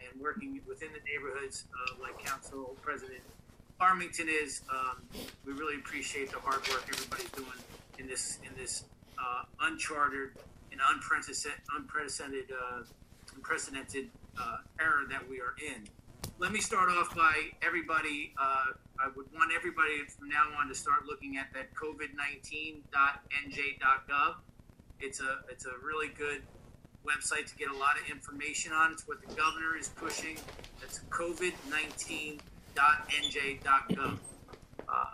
and 0.00 0.18
working 0.18 0.58
within 0.66 0.88
the 0.96 1.02
neighborhoods, 1.04 1.66
like 2.00 2.16
Council 2.24 2.74
President 2.80 3.20
Armington 3.80 4.28
is. 4.28 4.62
Um, 4.70 5.02
we 5.46 5.52
really 5.52 5.76
appreciate 5.76 6.30
the 6.30 6.38
hard 6.38 6.66
work 6.68 6.84
everybody's 6.92 7.30
doing 7.30 7.48
in 7.98 8.06
this 8.06 8.38
in 8.44 8.54
this 8.56 8.84
uh, 9.18 9.42
uncharted 9.62 10.30
and 10.70 10.80
unprecedented 10.92 11.60
unprecedented 11.76 12.52
uh, 12.52 12.82
unprecedented 13.34 14.10
uh, 14.38 14.58
era 14.78 15.04
that 15.08 15.28
we 15.28 15.40
are 15.40 15.56
in. 15.74 15.88
Let 16.38 16.52
me 16.52 16.60
start 16.60 16.90
off 16.90 17.14
by 17.14 17.50
everybody. 17.62 18.34
Uh, 18.40 18.66
I 18.98 19.08
would 19.16 19.32
want 19.34 19.52
everybody 19.56 20.04
from 20.18 20.28
now 20.28 20.44
on 20.58 20.68
to 20.68 20.74
start 20.74 21.06
looking 21.06 21.38
at 21.38 21.52
that 21.54 21.74
COVID19.nj.gov. 21.74 24.34
It's 25.00 25.20
a 25.20 25.38
it's 25.50 25.64
a 25.66 25.72
really 25.82 26.08
good 26.08 26.42
website 27.06 27.46
to 27.46 27.56
get 27.56 27.70
a 27.70 27.76
lot 27.76 27.98
of 27.98 28.10
information 28.10 28.72
on. 28.72 28.92
It's 28.92 29.08
what 29.08 29.22
the 29.26 29.34
governor 29.34 29.78
is 29.78 29.88
pushing. 29.88 30.36
That's 30.80 31.00
COVID19 31.10 32.40
nj.gov, 32.76 34.18
Uh, 34.88 35.04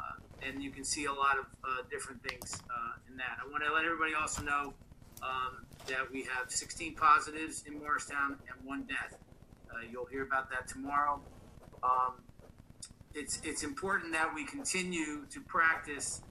and 0.42 0.62
you 0.62 0.70
can 0.70 0.84
see 0.84 1.04
a 1.04 1.12
lot 1.12 1.38
of 1.38 1.46
uh, 1.64 1.82
different 1.90 2.22
things 2.22 2.62
uh, 2.70 2.92
in 3.08 3.16
that. 3.16 3.38
I 3.44 3.50
want 3.50 3.62
to 3.64 3.72
let 3.72 3.84
everybody 3.84 4.14
also 4.14 4.42
know 4.42 4.72
um, 5.22 5.66
that 5.86 6.10
we 6.10 6.22
have 6.22 6.50
16 6.50 6.94
positives 6.94 7.64
in 7.66 7.78
Morristown 7.78 8.38
and 8.48 8.66
one 8.66 8.84
death. 8.84 9.18
Uh, 9.70 9.78
you'll 9.90 10.06
hear 10.06 10.22
about 10.22 10.50
that 10.50 10.68
tomorrow. 10.68 11.20
Um, 11.82 12.14
it's, 13.14 13.40
it's 13.44 13.62
important 13.62 14.12
that 14.12 14.32
we 14.34 14.44
continue 14.44 15.26
to 15.30 15.40
practice 15.40 16.22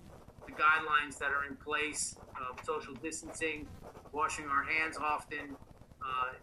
the 0.45 0.53
guidelines 0.53 1.17
that 1.19 1.31
are 1.31 1.45
in 1.45 1.55
place 1.57 2.15
of 2.49 2.63
social 2.65 2.93
distancing, 2.95 3.67
washing 4.11 4.45
our 4.45 4.63
hands 4.63 4.97
often, 4.97 5.55
uh, 6.01 6.33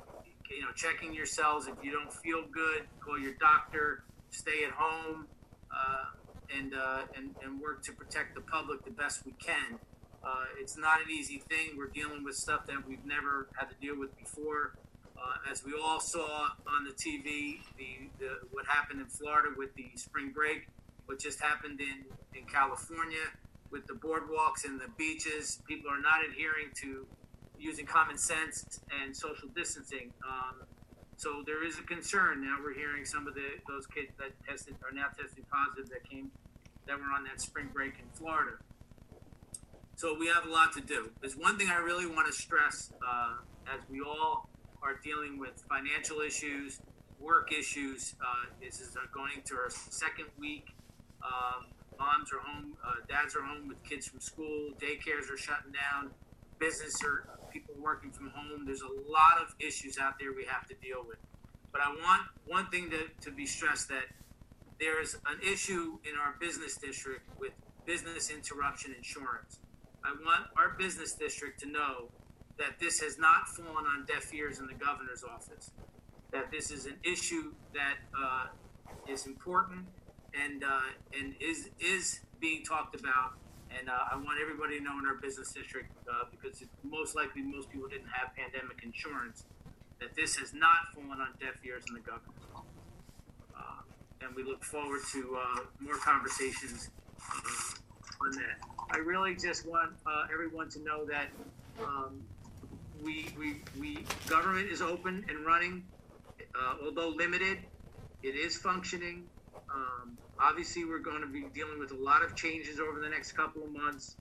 you 0.51 0.63
know, 0.63 0.73
checking 0.75 1.15
yourselves. 1.15 1.67
If 1.67 1.83
you 1.83 1.93
don't 1.93 2.13
feel 2.13 2.43
good, 2.53 2.83
call 3.01 3.19
your 3.19 3.35
doctor 3.35 4.05
stay 4.33 4.65
at 4.67 4.73
home, 4.73 5.27
uh, 5.71 6.05
and, 6.57 6.75
uh, 6.75 7.03
and 7.17 7.35
and 7.43 7.61
work 7.61 7.83
to 7.85 7.93
protect 7.93 8.35
the 8.35 8.41
public 8.41 8.85
the 8.85 8.91
best 8.91 9.25
we 9.25 9.33
can. 9.33 9.79
Uh, 10.25 10.45
it's 10.61 10.77
not 10.77 11.01
an 11.01 11.11
easy 11.11 11.39
thing. 11.49 11.77
We're 11.77 11.87
dealing 11.89 12.25
with 12.25 12.37
stuff 12.37 12.67
that 12.67 12.87
we've 12.87 13.05
never 13.05 13.49
had 13.57 13.71
to 13.71 13.77
deal 13.81 13.99
with 13.99 14.17
before. 14.19 14.75
As 15.49 15.65
we 15.65 15.73
all 15.81 16.01
saw 16.01 16.49
on 16.67 16.85
the 16.85 16.91
TV, 16.91 17.61
the, 17.79 18.09
the, 18.19 18.39
what 18.51 18.67
happened 18.67 19.01
in 19.01 19.07
Florida 19.07 19.51
with 19.57 19.73
the 19.77 19.91
spring 19.95 20.31
break, 20.31 20.67
what 21.07 21.21
just 21.21 21.41
happened 21.41 21.81
in, 21.81 22.05
in 22.35 22.45
California 22.47 23.31
with 23.71 23.87
the 23.87 23.95
boardwalks 23.95 24.65
and 24.65 24.81
the 24.81 24.89
beaches, 24.99 25.61
people 25.67 25.91
are 25.91 26.01
not 26.01 26.21
adhering 26.25 26.69
to 26.83 27.07
using 27.59 27.87
common 27.87 28.19
sense 28.19 28.81
and 29.03 29.17
social 29.17 29.49
distancing. 29.55 30.13
Um, 30.27 30.67
so 31.17 31.43
there 31.45 31.65
is 31.65 31.79
a 31.79 31.83
concern. 31.83 32.43
Now 32.43 32.57
we're 32.63 32.75
hearing 32.75 33.05
some 33.05 33.27
of 33.27 33.35
the 33.35 33.61
those 33.69 33.87
kids 33.87 34.13
that 34.19 34.33
tested 34.49 34.77
are 34.85 34.93
now 34.93 35.07
testing 35.09 35.45
positive 35.51 35.91
that 35.91 36.09
came 36.09 36.31
that 36.87 36.99
were 36.99 37.13
on 37.15 37.25
that 37.25 37.41
spring 37.41 37.69
break 37.73 37.95
in 37.99 38.07
Florida. 38.13 38.57
So 39.97 40.17
we 40.19 40.27
have 40.29 40.47
a 40.47 40.51
lot 40.51 40.73
to 40.73 40.81
do. 40.81 41.11
There's 41.21 41.37
one 41.37 41.59
thing 41.59 41.69
I 41.71 41.77
really 41.77 42.07
want 42.07 42.27
to 42.27 42.33
stress 42.33 42.93
uh, 43.07 43.35
as 43.73 43.81
we 43.89 44.01
all 44.01 44.49
are 44.83 44.99
dealing 45.05 45.39
with 45.39 45.63
financial 45.69 46.21
issues, 46.21 46.81
work 47.21 47.53
issues. 47.53 48.15
Uh, 48.21 48.51
this 48.61 48.81
is 48.81 48.97
uh, 48.97 49.01
going 49.13 49.43
to 49.45 49.55
our 49.55 49.71
second 49.71 50.27
week. 50.39 50.75
Um, 51.23 51.67
moms 51.99 52.33
are 52.33 52.41
home, 52.41 52.73
uh, 52.85 52.95
dads 53.09 53.37
are 53.37 53.43
home 53.43 53.69
with 53.69 53.83
kids 53.85 54.09
from 54.09 54.19
school, 54.19 54.71
daycares 54.81 55.31
are 55.33 55.37
shutting 55.37 55.71
down, 55.71 56.11
business 56.59 56.97
are 57.05 57.29
people 57.53 57.75
working 57.81 58.11
from 58.11 58.31
home. 58.31 58.65
There's 58.65 58.83
a 58.83 59.11
lot 59.11 59.41
of 59.41 59.55
issues 59.59 59.99
out 59.99 60.15
there 60.19 60.33
we 60.33 60.45
have 60.45 60.67
to 60.69 60.75
deal 60.75 61.05
with. 61.07 61.19
But 61.71 61.81
I 61.81 61.89
want 61.89 62.23
one 62.47 62.67
thing 62.67 62.91
to, 62.91 63.09
to 63.23 63.31
be 63.31 63.47
stressed 63.47 63.89
that 63.89 64.05
there 64.79 65.01
is 65.01 65.15
an 65.27 65.41
issue 65.41 65.99
in 66.05 66.19
our 66.19 66.35
business 66.41 66.77
district 66.77 67.29
with 67.39 67.53
business 67.87 68.31
interruption 68.31 68.95
insurance. 68.97 69.59
I 70.05 70.11
want 70.25 70.49
our 70.57 70.71
business 70.79 71.13
district 71.13 71.61
to 71.61 71.69
know 71.69 72.11
that 72.59 72.79
this 72.79 73.01
has 73.01 73.19
not 73.19 73.49
fallen 73.49 73.87
on 73.87 74.05
deaf 74.07 74.33
ears 74.35 74.59
in 74.59 74.67
the 74.67 74.75
governor's 74.75 75.25
office, 75.25 75.71
that 76.33 76.51
this 76.51 76.71
is 76.71 76.87
an 76.87 76.97
issue 77.05 77.53
that 77.73 77.97
uh, 78.19 78.47
is 79.09 79.27
important 79.27 79.87
and 80.35 80.65
uh, 80.65 80.81
and 81.19 81.35
is 81.41 81.71
is 81.79 82.21
being 82.41 82.65
talked 82.65 82.99
about 82.99 83.35
and 83.79 83.89
uh, 83.89 84.13
I 84.13 84.17
want 84.17 84.39
everybody 84.41 84.79
to 84.79 84.85
know 84.85 84.99
in 84.99 85.07
our 85.07 85.15
business 85.17 85.53
district, 85.53 85.91
uh, 86.09 86.25
because 86.31 86.61
it, 86.63 86.69
most 86.83 87.15
likely 87.17 87.43
most 87.43 87.71
people 87.71 87.89
didn't 87.89 88.11
have 88.13 88.35
pandemic 88.37 88.83
insurance, 88.83 89.45
that 90.01 90.15
this 90.15 90.37
has 90.37 90.53
not 90.53 90.93
fallen 90.95 91.21
on 91.21 91.29
deaf 91.41 91.55
ears 91.65 91.85
in 91.89 91.95
the 91.95 92.01
government. 92.01 92.37
Uh, 93.57 93.61
and 94.21 94.35
we 94.35 94.43
look 94.43 94.65
forward 94.65 95.01
to 95.13 95.37
uh, 95.37 95.61
more 95.81 95.97
conversations 95.97 96.91
uh, 97.21 98.25
on 98.25 98.33
that. 98.33 98.59
I 98.91 98.99
really 98.99 99.35
just 99.35 99.67
want 99.67 99.93
uh, 100.07 100.27
everyone 100.33 100.69
to 100.71 100.83
know 100.83 101.05
that 101.07 101.29
um, 101.83 102.21
we, 103.03 103.27
we, 103.39 103.63
we, 103.81 104.05
government 104.29 104.71
is 104.71 104.83
open 104.83 105.25
and 105.29 105.47
running, 105.47 105.85
although 106.85 107.09
limited, 107.09 107.59
it 108.23 108.35
is 108.37 108.57
functioning. 108.57 109.25
Um, 109.75 110.19
Obviously, 110.43 110.85
we're 110.85 110.99
going 110.99 111.21
to 111.21 111.29
be 111.29 111.45
dealing 111.55 111.79
with 111.79 111.93
a 111.93 111.97
lot 111.97 112.25
of 112.25 112.35
changes 112.35 112.81
over 112.81 112.99
the 112.99 113.09
next 113.09 113.33
couple 113.33 113.63
of 113.63 113.71
months, 113.71 114.17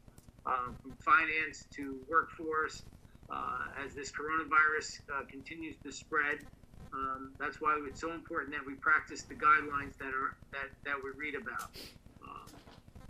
um, 0.46 0.76
from 0.80 0.92
finance 1.04 1.66
to 1.76 1.98
workforce, 2.08 2.84
uh, 3.32 3.84
as 3.84 3.96
this 3.96 4.12
coronavirus 4.12 5.00
uh, 5.12 5.26
continues 5.32 5.76
to 5.84 5.92
spread. 5.92 6.38
Um, 6.94 7.32
that's 7.40 7.60
why 7.60 7.82
it's 7.88 8.00
so 8.00 8.12
important 8.12 8.52
that 8.52 8.66
we 8.68 8.76
practice 8.76 9.24
the 9.24 9.34
guidelines 9.34 9.98
that 9.98 10.14
are 10.14 10.36
that 10.52 10.70
that 10.86 10.96
we 11.04 11.10
read 11.18 11.34
about. 11.34 11.72
Um, 12.22 12.48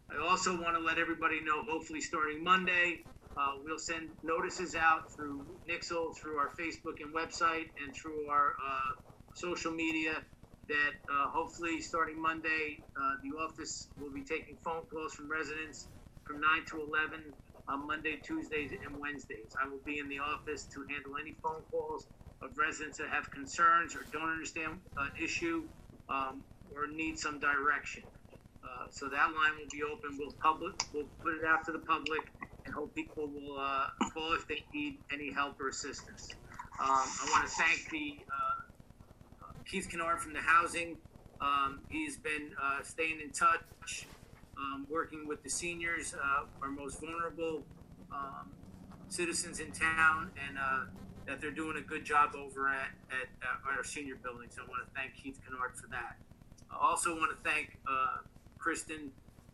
I 0.09 0.29
also 0.29 0.53
want 0.61 0.77
to 0.77 0.81
let 0.81 0.97
everybody 0.97 1.41
know. 1.41 1.63
Hopefully, 1.63 1.99
starting 1.99 2.41
Monday, 2.41 2.99
uh, 3.35 3.55
we'll 3.65 3.79
send 3.79 4.07
notices 4.23 4.75
out 4.75 5.11
through 5.11 5.45
Nixle, 5.67 6.15
through 6.15 6.37
our 6.37 6.51
Facebook 6.57 7.01
and 7.01 7.13
website, 7.13 7.67
and 7.83 7.93
through 7.93 8.27
our 8.29 8.53
uh, 8.65 8.91
social 9.33 9.71
media 9.73 10.13
that 10.71 10.93
uh, 11.11 11.27
hopefully 11.29 11.81
starting 11.81 12.21
Monday, 12.21 12.79
uh, 12.95 13.15
the 13.23 13.35
office 13.37 13.87
will 13.99 14.11
be 14.11 14.23
taking 14.23 14.55
phone 14.63 14.83
calls 14.89 15.13
from 15.13 15.29
residents 15.29 15.87
from 16.23 16.39
9 16.39 16.49
to 16.71 16.87
11 16.87 17.19
on 17.67 17.87
Monday, 17.87 18.19
Tuesdays, 18.23 18.71
and 18.71 18.97
Wednesdays. 18.99 19.51
I 19.61 19.67
will 19.67 19.83
be 19.85 19.99
in 19.99 20.07
the 20.07 20.19
office 20.19 20.63
to 20.73 20.85
handle 20.89 21.17
any 21.19 21.35
phone 21.43 21.61
calls 21.71 22.07
of 22.41 22.57
residents 22.57 22.97
that 22.99 23.09
have 23.09 23.29
concerns 23.31 23.95
or 23.95 24.05
don't 24.13 24.29
understand 24.29 24.79
an 24.97 25.11
issue 25.21 25.63
um, 26.09 26.41
or 26.73 26.87
need 26.87 27.19
some 27.19 27.39
direction. 27.39 28.03
Uh, 28.63 28.87
so 28.89 29.09
that 29.09 29.27
line 29.27 29.59
will 29.59 29.69
be 29.71 29.83
open. 29.83 30.17
We'll 30.17 30.31
public, 30.39 30.73
we'll 30.93 31.09
put 31.21 31.35
it 31.35 31.45
out 31.45 31.65
to 31.65 31.71
the 31.71 31.79
public, 31.79 32.21
and 32.65 32.73
hope 32.73 32.95
people 32.95 33.27
will 33.27 33.59
uh, 33.59 33.87
call 34.13 34.33
if 34.33 34.47
they 34.47 34.63
need 34.73 34.97
any 35.11 35.33
help 35.33 35.59
or 35.59 35.67
assistance. 35.67 36.29
Um, 36.79 36.87
I 36.87 37.27
want 37.29 37.45
to 37.45 37.51
thank 37.51 37.89
the 37.91 38.17
uh, 38.25 38.50
Keith 39.71 39.87
Kennard 39.89 40.19
from 40.19 40.33
the 40.33 40.41
housing. 40.41 40.97
Um, 41.39 41.79
he's 41.87 42.17
been 42.17 42.51
uh, 42.61 42.83
staying 42.83 43.21
in 43.23 43.29
touch, 43.29 44.05
um, 44.57 44.85
working 44.89 45.25
with 45.25 45.41
the 45.43 45.49
seniors, 45.49 46.13
uh, 46.13 46.43
our 46.61 46.69
most 46.69 46.99
vulnerable 46.99 47.63
um, 48.11 48.51
citizens 49.07 49.61
in 49.61 49.71
town, 49.71 50.29
and 50.45 50.57
uh, 50.57 50.81
that 51.25 51.39
they're 51.39 51.51
doing 51.51 51.77
a 51.77 51.81
good 51.81 52.03
job 52.03 52.35
over 52.35 52.67
at, 52.67 52.89
at, 53.11 53.29
at 53.41 53.77
our 53.77 53.83
senior 53.85 54.15
buildings. 54.15 54.57
I 54.59 54.69
want 54.69 54.85
to 54.85 54.93
thank 54.93 55.15
Keith 55.15 55.39
Kennard 55.47 55.77
for 55.77 55.87
that. 55.87 56.17
I 56.69 56.75
also 56.77 57.15
want 57.15 57.31
to 57.31 57.49
thank 57.49 57.77
uh, 57.89 58.17
Kristen 58.57 59.09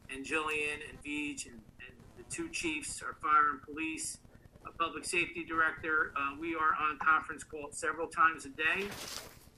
and 0.10 0.26
Jillian 0.26 0.80
and 0.90 0.98
Veej 1.06 1.46
and, 1.46 1.62
and, 1.86 1.94
the 2.18 2.24
two 2.32 2.50
chiefs, 2.50 3.04
our 3.04 3.14
fire 3.22 3.52
and 3.52 3.62
police, 3.62 4.18
a 4.66 4.72
public 4.72 5.06
safety 5.06 5.46
director. 5.46 6.12
Uh, 6.18 6.32
we 6.40 6.56
are 6.56 6.74
on 6.82 6.98
conference 6.98 7.44
call 7.44 7.68
several 7.70 8.08
times 8.08 8.48
a 8.48 8.50
day 8.50 8.88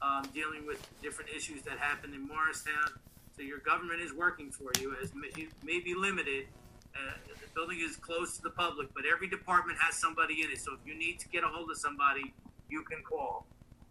um, 0.02 0.24
dealing 0.34 0.66
with 0.66 0.86
different 1.02 1.30
issues 1.36 1.62
that 1.64 1.78
happen 1.78 2.14
in 2.14 2.28
Morristown. 2.28 3.00
So 3.36 3.44
your 3.44 3.60
government 3.60 4.02
is 4.02 4.14
working 4.14 4.52
for 4.52 4.72
you, 4.80 4.96
as 5.02 5.14
may, 5.14 5.48
may 5.64 5.80
be 5.80 5.94
limited. 5.96 6.48
Uh, 6.96 7.14
the 7.28 7.48
building 7.54 7.80
is 7.80 7.96
closed 7.96 8.36
to 8.38 8.42
the 8.42 8.50
public, 8.50 8.94
but 8.94 9.04
every 9.06 9.30
department 9.30 9.78
has 9.82 9.96
somebody 9.96 10.42
in 10.42 10.52
it. 10.52 10.60
So 10.60 10.74
if 10.74 10.80
you 10.86 10.98
need 10.98 11.20
to 11.20 11.28
get 11.30 11.44
a 11.44 11.48
hold 11.48 11.70
of 11.70 11.78
somebody, 11.78 12.34
you 12.70 12.84
can 12.84 13.04
call. 13.04 13.46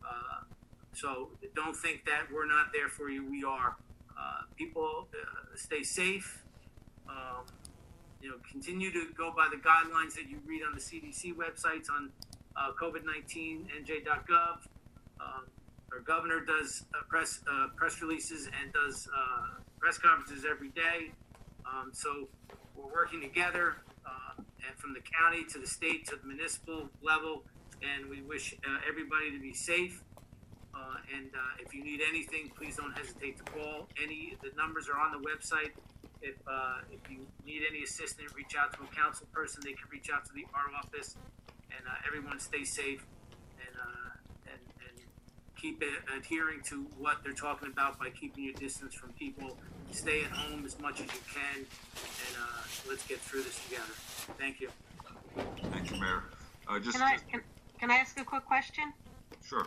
Uh, 0.04 0.44
so 0.92 1.30
don't 1.54 1.76
think 1.76 2.04
that 2.06 2.26
we're 2.32 2.46
not 2.46 2.72
there 2.72 2.88
for 2.88 3.08
you. 3.08 3.28
We 3.28 3.44
are. 3.44 3.76
Uh, 4.18 4.42
people 4.56 5.06
uh, 5.14 5.56
stay 5.56 5.82
safe. 5.82 6.42
Um, 7.08 7.46
you 8.20 8.28
know, 8.28 8.36
continue 8.50 8.92
to 8.92 9.06
go 9.16 9.32
by 9.34 9.48
the 9.50 9.56
guidelines 9.56 10.14
that 10.14 10.28
you 10.28 10.40
read 10.46 10.62
on 10.62 10.74
the 10.74 10.80
CDC 10.80 11.34
websites 11.36 11.88
on 11.90 12.10
uh, 12.56 12.72
COVID-19 12.80 13.66
NJ.gov. 13.80 14.58
Um, 15.20 15.46
our 15.92 16.00
governor 16.00 16.40
does 16.40 16.84
uh, 16.94 17.02
press 17.08 17.40
uh, 17.50 17.68
press 17.76 18.00
releases 18.02 18.46
and 18.46 18.72
does 18.72 19.08
uh, 19.16 19.60
press 19.78 19.98
conferences 19.98 20.44
every 20.48 20.68
day. 20.70 21.12
Um, 21.66 21.90
so 21.92 22.28
we're 22.76 22.92
working 22.92 23.20
together, 23.20 23.76
uh, 24.06 24.42
and 24.66 24.76
from 24.78 24.92
the 24.94 25.00
county 25.00 25.44
to 25.52 25.58
the 25.58 25.66
state 25.66 26.06
to 26.08 26.16
the 26.16 26.26
municipal 26.26 26.88
level, 27.02 27.42
and 27.82 28.08
we 28.08 28.22
wish 28.22 28.54
uh, 28.66 28.78
everybody 28.88 29.30
to 29.32 29.40
be 29.40 29.52
safe. 29.52 30.02
Uh, 30.74 31.16
and 31.16 31.30
if 31.58 31.74
you 31.74 31.82
need 31.82 32.00
anything, 32.08 32.50
please 32.56 32.76
don't 32.76 32.96
hesitate 32.96 33.36
to 33.36 33.44
call. 33.44 33.88
Any 34.02 34.36
the 34.42 34.50
numbers 34.56 34.88
are 34.88 34.98
on 34.98 35.10
the 35.10 35.18
website. 35.18 35.72
If 36.22 36.36
if 36.90 37.10
you 37.10 37.26
need 37.44 37.62
any 37.68 37.82
assistance, 37.82 38.32
reach 38.34 38.54
out 38.58 38.72
to 38.74 38.80
a 38.84 38.94
council 38.94 39.26
person. 39.32 39.62
They 39.64 39.72
can 39.72 39.88
reach 39.90 40.08
out 40.10 40.24
to 40.26 40.32
the 40.32 40.44
our 40.54 40.70
office. 40.76 41.16
And 41.70 41.86
everyone 42.06 42.40
stay 42.40 42.64
safe 42.64 43.04
and, 43.68 43.74
uh, 43.76 44.52
and 44.52 44.62
and 44.86 44.96
keep 45.60 45.82
it, 45.82 45.88
adhering 46.16 46.60
to 46.62 46.86
what 46.98 47.18
they're 47.22 47.32
talking 47.32 47.68
about 47.68 47.98
by 47.98 48.10
keeping 48.10 48.44
your 48.44 48.54
distance 48.54 48.94
from 48.94 49.10
people. 49.10 49.56
Stay 49.90 50.22
at 50.22 50.30
home 50.30 50.64
as 50.64 50.78
much 50.80 51.00
as 51.00 51.06
you 51.06 51.20
can, 51.32 51.56
and 51.56 52.36
uh, 52.40 52.62
let's 52.88 53.06
get 53.06 53.18
through 53.18 53.42
this 53.42 53.58
together. 53.64 53.92
Thank 54.38 54.60
you. 54.60 54.68
Thank 55.72 55.90
you, 55.90 56.00
Mayor. 56.00 56.22
Uh, 56.68 56.78
just, 56.78 56.98
Can 56.98 57.02
I, 57.02 57.16
can, 57.30 57.40
can 57.78 57.90
I 57.90 57.96
ask 57.96 58.18
a 58.20 58.24
quick 58.24 58.44
question? 58.44 58.92
sure. 59.44 59.66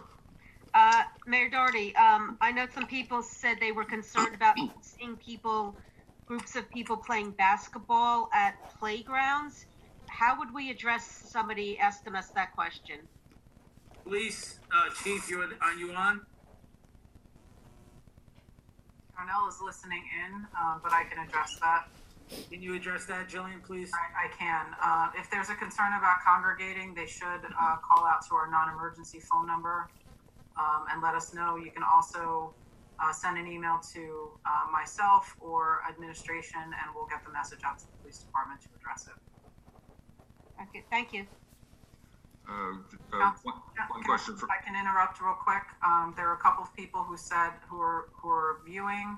Uh, 0.74 1.04
Mayor 1.28 1.50
Dougherty, 1.50 1.94
um, 1.98 2.38
I 2.40 2.52
know 2.52 2.66
some 2.74 2.88
people 2.88 3.22
said 3.22 3.58
they 3.60 3.74
were 3.74 3.84
concerned 3.84 4.36
about 4.36 4.56
seeing 4.82 5.18
people, 5.18 5.76
groups 6.26 6.56
of 6.56 6.70
people 6.70 6.96
playing 6.96 7.32
basketball 7.32 8.30
at 8.34 8.56
playgrounds. 8.80 9.66
How 10.08 10.40
would 10.40 10.54
we 10.54 10.70
address 10.70 11.06
somebody 11.06 11.78
asking 11.78 12.16
us 12.16 12.30
that 12.30 12.54
question? 12.54 13.00
Police 14.04 14.60
uh, 14.74 14.90
chief, 15.04 15.30
you 15.30 15.42
are 15.62 15.74
you 15.74 15.94
on? 15.94 16.22
Darnell 19.16 19.48
is 19.48 19.62
listening 19.64 20.04
in, 20.26 20.34
um, 20.60 20.82
but 20.84 20.92
I 20.92 21.04
can 21.04 21.24
address 21.24 21.58
that. 21.62 21.88
Can 22.50 22.62
you 22.62 22.76
address 22.76 23.06
that, 23.06 23.30
Jillian, 23.30 23.62
please? 23.64 23.92
I, 23.94 24.26
I 24.26 24.38
can. 24.38 24.66
Uh, 24.82 25.10
if 25.20 25.30
there's 25.30 25.50
a 25.50 25.56
concern 25.56 25.94
about 25.98 26.18
congregating, 26.26 26.94
they 26.96 27.06
should 27.06 27.26
uh, 27.28 27.76
call 27.88 28.06
out 28.06 28.26
to 28.30 28.36
our 28.36 28.50
non-emergency 28.50 29.20
phone 29.20 29.46
number 29.46 29.90
um, 30.58 30.86
and 30.92 31.02
let 31.02 31.14
us 31.14 31.34
know. 31.34 31.58
You 31.58 31.72
can 31.72 31.84
also 31.84 32.54
uh, 33.00 33.12
send 33.12 33.38
an 33.38 33.48
email 33.48 33.80
to 33.94 34.32
uh, 34.46 34.72
myself 34.72 35.36
or 35.40 35.82
administration, 35.90 36.62
and 36.62 36.96
we'll 36.96 37.08
get 37.08 37.24
the 37.26 37.32
message 37.32 37.60
out 37.66 37.80
to 37.80 37.86
the 37.86 37.98
police 38.02 38.20
department 38.20 38.62
to 38.62 38.70
address 38.80 39.08
it. 39.08 40.64
Okay, 40.70 40.84
thank 40.90 41.14
you. 41.14 41.26
Uh, 42.50 42.74
uh, 43.14 43.32
one, 43.44 43.56
one 43.90 44.04
question 44.04 44.36
for, 44.36 44.46
If 44.46 44.52
I 44.52 44.64
can 44.66 44.76
interrupt 44.76 45.22
real 45.22 45.34
quick, 45.34 45.64
um, 45.86 46.14
there 46.16 46.28
are 46.28 46.34
a 46.34 46.40
couple 46.40 46.64
of 46.64 46.76
people 46.76 47.04
who 47.04 47.18
said, 47.18 47.52
who 47.70 47.80
are, 47.80 48.10
who 48.14 48.30
are 48.30 48.58
viewing, 48.66 49.18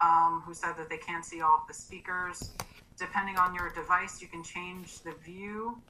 um, 0.00 0.42
who 0.44 0.54
said 0.54 0.74
that 0.76 0.88
they 0.88 0.98
can't 0.98 1.24
see 1.24 1.40
all 1.40 1.60
of 1.62 1.68
the 1.68 1.74
speakers. 1.74 2.52
Depending 2.98 3.36
on 3.36 3.54
your 3.54 3.70
device, 3.70 4.20
you 4.20 4.28
can 4.28 4.42
change 4.42 5.00
the 5.00 5.12
view. 5.24 5.80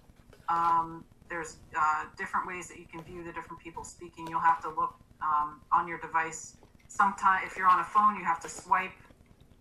Um, 0.49 1.05
there's, 1.29 1.57
uh, 1.77 2.05
different 2.19 2.47
ways 2.47 2.69
that 2.69 2.79
you 2.79 2.87
can 2.87 3.03
view 3.03 3.23
the 3.25 3.33
different 3.33 3.63
people 3.63 3.85
speaking. 3.85 4.27
You'll 4.29 4.41
have 4.41 4.61
to 4.63 4.69
look, 4.69 4.95
um, 5.23 5.61
on 5.73 5.89
your 5.89 5.99
device. 5.99 6.57
Sometime, 6.89 7.43
if 7.47 7.57
you're 7.57 7.67
on 7.67 7.81
a 7.81 7.85
phone, 7.85 8.17
you 8.17 8.25
have 8.25 8.41
to 8.41 8.49
swipe, 8.49 8.93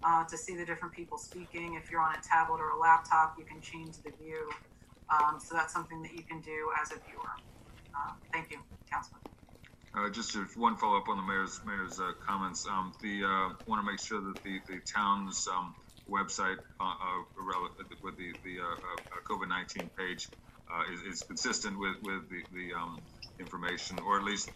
uh, 0.03 0.25
to 0.25 0.37
see 0.37 0.55
the 0.55 0.65
different 0.65 0.93
people 0.93 1.17
speaking. 1.17 1.75
If 1.75 1.89
you're 1.89 2.01
on 2.01 2.13
a 2.15 2.21
tablet 2.21 2.59
or 2.59 2.71
a 2.71 2.77
laptop, 2.79 3.37
you 3.37 3.45
can 3.45 3.61
change 3.61 3.97
the 4.03 4.11
view. 4.21 4.51
Um, 5.09 5.39
so 5.39 5.55
that's 5.55 5.73
something 5.73 6.01
that 6.03 6.13
you 6.13 6.23
can 6.23 6.41
do 6.41 6.69
as 6.81 6.91
a 6.91 6.95
viewer. 6.95 7.29
Uh, 7.95 8.13
thank 8.31 8.51
you, 8.51 8.57
Councilman. 8.91 9.21
uh, 9.95 10.09
just 10.09 10.35
one 10.57 10.75
follow-up 10.77 11.07
on 11.07 11.17
the 11.17 11.23
mayor's, 11.23 11.59
mayor's, 11.65 11.99
uh, 11.99 12.11
comments. 12.25 12.65
Um, 12.67 12.93
the, 13.01 13.23
uh, 13.23 13.49
want 13.67 13.85
to 13.85 13.91
make 13.91 13.99
sure 13.99 14.21
that 14.21 14.41
the, 14.43 14.59
the 14.67 14.79
town's, 14.81 15.47
um, 15.47 15.75
website, 16.09 16.57
uh, 16.79 16.83
uh, 16.83 17.23
with 18.01 18.17
the, 18.17 18.33
the, 18.43 18.59
uh, 18.59 18.63
uh, 18.63 19.21
COVID-19 19.29 19.89
page, 19.97 20.27
is, 20.91 21.01
is 21.13 21.23
consistent 21.23 21.77
with, 21.77 21.95
with 22.01 22.29
the, 22.29 22.41
the, 22.51 22.73
um, 22.73 22.99
information, 23.39 23.99
or 23.99 24.17
at 24.17 24.23
least, 24.23 24.49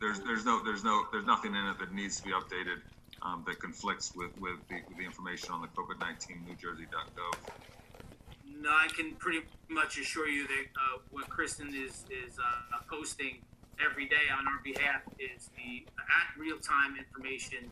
there's, 0.00 0.20
there's 0.20 0.44
no, 0.44 0.62
there's 0.64 0.84
no, 0.84 1.04
there's 1.12 1.26
nothing 1.26 1.54
in 1.54 1.64
it 1.66 1.78
that 1.78 1.92
needs 1.92 2.18
to 2.18 2.24
be 2.24 2.30
updated, 2.30 2.80
um, 3.22 3.44
that 3.46 3.58
conflicts 3.60 4.14
with, 4.14 4.30
with 4.38 4.58
the, 4.68 4.76
with 4.88 4.98
the 4.98 5.04
information 5.04 5.52
on 5.52 5.62
the 5.62 5.68
COVID-19 5.68 6.44
NewJersey.gov. 6.46 7.38
No, 8.60 8.70
I 8.70 8.88
can 8.88 9.12
pretty 9.16 9.40
much 9.68 9.98
assure 9.98 10.28
you 10.28 10.46
that 10.46 10.66
uh, 10.76 10.98
what 11.10 11.28
Kristen 11.28 11.68
is 11.74 12.04
is 12.10 12.38
uh, 12.38 12.78
posting 12.88 13.40
every 13.84 14.06
day 14.06 14.30
on 14.32 14.46
our 14.46 14.60
behalf 14.62 15.02
is 15.18 15.50
the 15.56 15.84
at 15.98 16.38
real 16.38 16.58
time 16.58 16.96
information. 16.96 17.70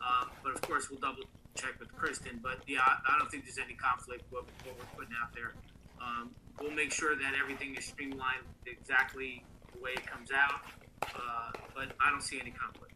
Um, 0.00 0.30
but 0.42 0.54
of 0.54 0.60
course, 0.62 0.90
we'll 0.90 1.00
double 1.00 1.22
check 1.54 1.78
with 1.78 1.94
Kristen. 1.94 2.40
But 2.42 2.58
yeah, 2.66 2.80
I, 2.80 3.14
I 3.14 3.18
don't 3.18 3.30
think 3.30 3.44
there's 3.44 3.58
any 3.58 3.74
conflict 3.74 4.24
with 4.32 4.44
what 4.64 4.74
we're 4.78 5.04
putting 5.04 5.14
out 5.22 5.32
there. 5.34 5.52
Um, 6.00 6.30
we'll 6.60 6.72
make 6.72 6.92
sure 6.92 7.14
that 7.14 7.34
everything 7.38 7.76
is 7.76 7.84
streamlined 7.84 8.42
exactly 8.66 9.44
the 9.72 9.78
way 9.82 9.92
it 9.92 10.06
comes 10.06 10.30
out. 10.32 10.60
Uh, 11.02 11.52
but 11.74 11.92
I 12.00 12.10
don't 12.10 12.22
see 12.22 12.40
any 12.40 12.50
conflict. 12.50 12.94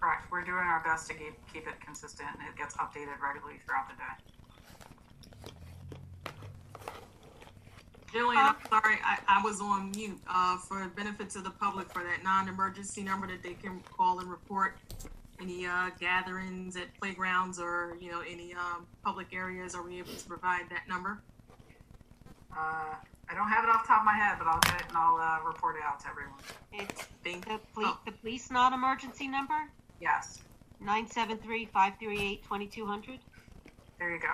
Correct. 0.00 0.30
We're 0.30 0.44
doing 0.44 0.64
our 0.64 0.82
best 0.84 1.08
to 1.08 1.14
keep, 1.14 1.34
keep 1.52 1.66
it 1.66 1.80
consistent 1.80 2.28
and 2.38 2.48
it 2.48 2.56
gets 2.56 2.76
updated 2.76 3.20
regularly 3.20 3.60
throughout 3.64 3.88
the 3.88 3.96
day. 3.96 4.35
Jillian, 8.16 8.36
I'm 8.36 8.56
sorry, 8.70 8.96
I, 9.04 9.18
I 9.28 9.42
was 9.42 9.60
on 9.60 9.90
mute, 9.92 10.18
uh, 10.28 10.56
for 10.58 10.82
the 10.82 10.88
benefits 10.88 11.36
of 11.36 11.44
the 11.44 11.50
public 11.50 11.92
for 11.92 12.02
that 12.02 12.22
non-emergency 12.24 13.02
number 13.02 13.26
that 13.26 13.42
they 13.42 13.54
can 13.54 13.80
call 13.80 14.20
and 14.20 14.30
report 14.30 14.78
any, 15.40 15.66
uh, 15.66 15.90
gatherings 16.00 16.76
at 16.76 16.94
playgrounds 16.98 17.58
or, 17.60 17.96
you 18.00 18.10
know, 18.10 18.20
any, 18.20 18.54
um, 18.54 18.86
public 19.04 19.34
areas, 19.34 19.74
are 19.74 19.82
we 19.82 19.98
able 19.98 20.14
to 20.14 20.26
provide 20.26 20.62
that 20.70 20.88
number? 20.88 21.20
Uh, 22.56 22.94
I 23.28 23.34
don't 23.34 23.48
have 23.48 23.64
it 23.64 23.70
off 23.70 23.82
the 23.82 23.88
top 23.88 24.00
of 24.00 24.06
my 24.06 24.14
head, 24.14 24.36
but 24.38 24.46
I'll 24.46 24.60
get 24.60 24.80
it 24.80 24.86
and 24.88 24.96
I'll, 24.96 25.16
uh, 25.16 25.46
report 25.46 25.76
it 25.76 25.82
out 25.84 26.00
to 26.00 26.08
everyone. 26.08 26.38
It's 26.72 27.02
Thank, 27.22 27.44
the 27.46 27.58
police, 27.74 27.88
Oh. 27.90 27.98
the 28.06 28.12
police 28.12 28.50
non-emergency 28.50 29.28
number, 29.28 29.68
Yes, 30.00 30.40
nine 30.80 31.06
seven 31.10 31.36
three 31.38 31.66
five 31.66 31.94
three 31.98 32.20
eight 32.20 32.44
twenty-two 32.44 32.86
hundred. 32.86 33.18
there 33.98 34.10
you 34.10 34.20
go. 34.20 34.28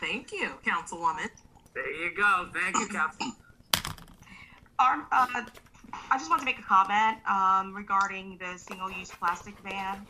thank 0.00 0.32
you, 0.32 0.50
Councilwoman. 0.64 1.28
There 1.76 1.92
you 1.92 2.10
go. 2.16 2.48
Thank 2.54 2.78
you, 2.78 2.88
Captain. 2.88 3.34
Our, 4.78 5.06
uh, 5.12 5.44
I 6.10 6.16
just 6.16 6.30
want 6.30 6.40
to 6.40 6.46
make 6.46 6.58
a 6.58 6.62
comment 6.62 7.18
um, 7.28 7.74
regarding 7.76 8.38
the 8.38 8.58
single-use 8.58 9.10
plastic 9.10 9.62
ban. 9.62 10.06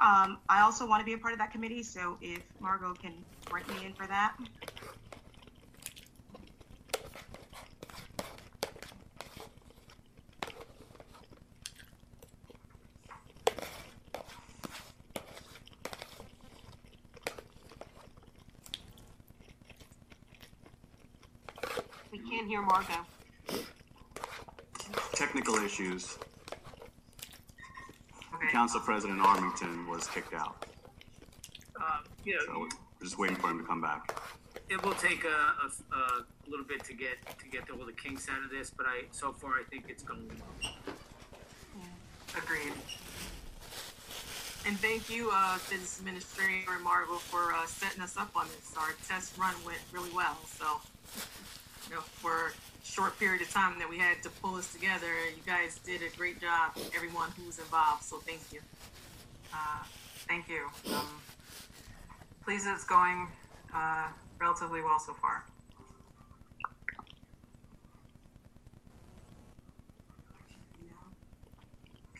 Um, 0.00 0.38
I 0.48 0.62
also 0.62 0.88
want 0.88 1.02
to 1.02 1.04
be 1.04 1.12
a 1.12 1.18
part 1.18 1.32
of 1.32 1.38
that 1.38 1.52
committee, 1.52 1.84
so 1.84 2.18
if 2.20 2.42
Margot 2.58 2.94
can 2.94 3.12
write 3.52 3.68
me 3.68 3.86
in 3.86 3.92
for 3.92 4.08
that. 4.08 4.34
Can't 22.34 22.48
hear 22.48 22.62
Margot. 22.62 23.06
Technical 25.12 25.54
issues. 25.56 26.18
Okay. 28.34 28.48
Council 28.50 28.80
President 28.80 29.20
Armington 29.20 29.86
was 29.88 30.08
kicked 30.08 30.34
out, 30.34 30.66
Uh, 31.80 31.98
you 32.24 32.40
so 32.46 32.58
we're 32.60 32.68
just 33.02 33.18
waiting 33.18 33.36
for 33.36 33.50
him 33.50 33.58
to 33.60 33.64
come 33.64 33.80
back. 33.80 34.18
it 34.68 34.82
will 34.84 34.94
take 34.94 35.24
a, 35.24 35.28
a, 35.28 35.96
a 35.96 36.24
little 36.50 36.66
bit 36.66 36.82
to 36.84 36.94
get 36.94 37.16
to 37.38 37.46
get 37.48 37.70
all 37.70 37.86
the 37.86 37.92
kinks 37.92 38.28
out 38.28 38.42
of 38.44 38.50
this, 38.50 38.70
but 38.76 38.86
I 38.86 39.04
so 39.12 39.32
far 39.32 39.52
I 39.60 39.62
think 39.70 39.84
it's 39.88 40.02
going 40.02 40.28
well. 40.28 40.74
Agreed. 42.36 42.72
And 44.66 44.76
thank 44.80 45.08
you, 45.10 45.30
uh, 45.32 45.58
Business 45.70 45.98
Administrator 46.00 46.78
Margot, 46.82 47.16
for, 47.16 47.52
uh, 47.52 47.66
setting 47.66 48.00
us 48.02 48.16
up 48.16 48.30
on 48.34 48.46
this. 48.48 48.74
Our 48.78 48.94
test 49.06 49.36
run 49.38 49.54
went 49.64 49.78
really 49.92 50.10
well, 50.10 50.38
so, 50.58 50.64
you 50.64 50.93
know, 51.94 52.00
for 52.00 52.48
a 52.48 52.52
short 52.84 53.18
period 53.18 53.40
of 53.40 53.50
time 53.50 53.78
that 53.78 53.88
we 53.88 53.98
had 53.98 54.22
to 54.22 54.28
pull 54.42 54.54
this 54.54 54.72
together, 54.72 55.06
you 55.34 55.42
guys 55.46 55.78
did 55.84 56.02
a 56.02 56.16
great 56.16 56.40
job, 56.40 56.72
everyone 56.94 57.30
who 57.36 57.46
was 57.46 57.58
involved, 57.58 58.02
so 58.02 58.18
thank 58.18 58.40
you. 58.52 58.60
Uh, 59.52 59.84
thank 60.28 60.48
you. 60.48 60.66
Um, 60.92 61.06
pleased 62.44 62.66
it's 62.66 62.84
going, 62.84 63.28
uh, 63.74 64.08
relatively 64.40 64.82
well 64.82 64.98
so 64.98 65.14
far. 65.14 65.44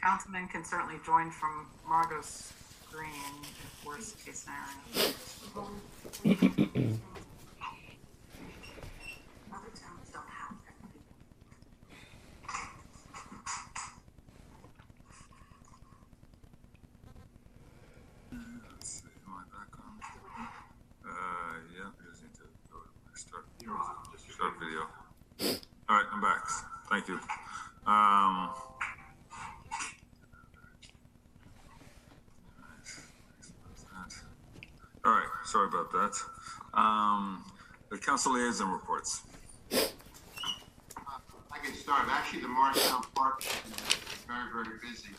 Councilman 0.00 0.48
can 0.48 0.64
certainly 0.64 1.00
join 1.04 1.30
from 1.30 1.66
Margot's 1.88 2.52
screen 2.86 3.08
if 3.42 3.86
worst 3.86 4.24
case 4.24 4.46
scenario. 6.24 6.98
Back, 26.22 26.48
thank 26.88 27.08
you. 27.08 27.14
Um, 27.86 28.50
all 35.04 35.12
right, 35.12 35.26
sorry 35.44 35.68
about 35.68 35.90
that. 35.92 36.14
Um, 36.72 37.44
the 37.90 37.98
council 37.98 38.32
liaison 38.34 38.70
reports. 38.70 39.22
I 39.72 39.88
can 41.62 41.74
start. 41.74 42.06
Actually, 42.08 42.42
the 42.42 42.48
Morristown 42.48 43.02
Park 43.14 43.42
is 43.44 43.52
very, 44.26 44.50
very 44.52 44.78
busy. 44.80 45.10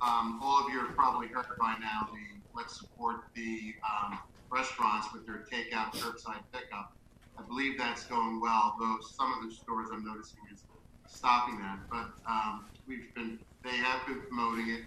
Um, 0.00 0.40
all 0.42 0.64
of 0.64 0.72
you 0.72 0.78
have 0.80 0.94
probably 0.94 1.28
heard 1.28 1.46
by 1.58 1.74
now 1.80 2.08
the 2.12 2.40
let's 2.54 2.78
support 2.78 3.16
the 3.34 3.74
um, 3.82 4.18
restaurants 4.50 5.08
with 5.12 5.26
their 5.26 5.44
takeout 5.50 5.92
curbside 5.94 6.42
pickup. 6.52 6.92
I 7.38 7.42
believe 7.42 7.78
that's 7.78 8.04
going 8.06 8.40
well, 8.40 8.76
though 8.78 8.98
some 9.16 9.32
of 9.32 9.48
the 9.48 9.54
stores 9.54 9.88
I'm 9.92 10.04
noticing 10.04 10.40
is 10.52 10.64
stopping 11.06 11.58
that. 11.58 11.78
But 11.90 12.10
um, 12.28 12.70
we've 12.86 13.12
been, 13.14 13.38
they 13.64 13.76
have 13.76 14.06
been 14.06 14.22
promoting 14.28 14.70
it, 14.70 14.82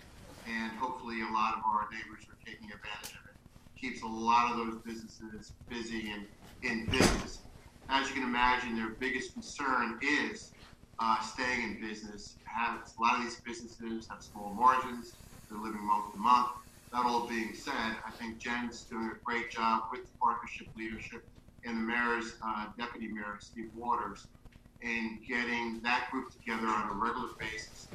and 0.47 0.71
hopefully 0.77 1.21
a 1.21 1.33
lot 1.33 1.55
of 1.55 1.63
our 1.65 1.87
neighbors 1.91 2.25
are 2.29 2.37
taking 2.45 2.69
advantage 2.71 3.11
of 3.11 3.23
it. 3.29 3.35
Keeps 3.79 4.01
a 4.03 4.07
lot 4.07 4.51
of 4.51 4.57
those 4.57 4.81
businesses 4.85 5.53
busy 5.69 6.11
and 6.11 6.25
in 6.63 6.85
business. 6.89 7.39
As 7.89 8.07
you 8.09 8.15
can 8.15 8.23
imagine, 8.23 8.75
their 8.75 8.95
biggest 8.99 9.33
concern 9.33 9.99
is 10.01 10.51
uh, 10.99 11.19
staying 11.21 11.63
in 11.63 11.81
business. 11.81 12.37
A 12.57 13.01
lot 13.01 13.17
of 13.17 13.23
these 13.23 13.39
businesses 13.41 14.07
have 14.09 14.21
small 14.23 14.53
margins. 14.53 15.13
They're 15.49 15.59
living 15.59 15.85
month 15.85 16.13
to 16.13 16.19
month. 16.19 16.49
That 16.91 17.05
all 17.05 17.27
being 17.27 17.53
said, 17.53 17.73
I 18.05 18.11
think 18.19 18.39
Jen's 18.39 18.83
doing 18.83 19.11
a 19.11 19.19
great 19.23 19.51
job 19.51 19.83
with 19.91 20.01
the 20.01 20.11
partnership 20.19 20.67
leadership 20.75 21.27
and 21.65 21.77
the 21.77 21.81
mayor's 21.81 22.35
uh, 22.45 22.67
deputy 22.77 23.07
mayor, 23.07 23.37
Steve 23.39 23.69
Waters, 23.75 24.27
in 24.81 25.19
getting 25.27 25.79
that 25.81 26.09
group 26.11 26.31
together 26.31 26.67
on 26.67 26.89
a 26.89 26.93
regular 26.93 27.29
basis, 27.39 27.87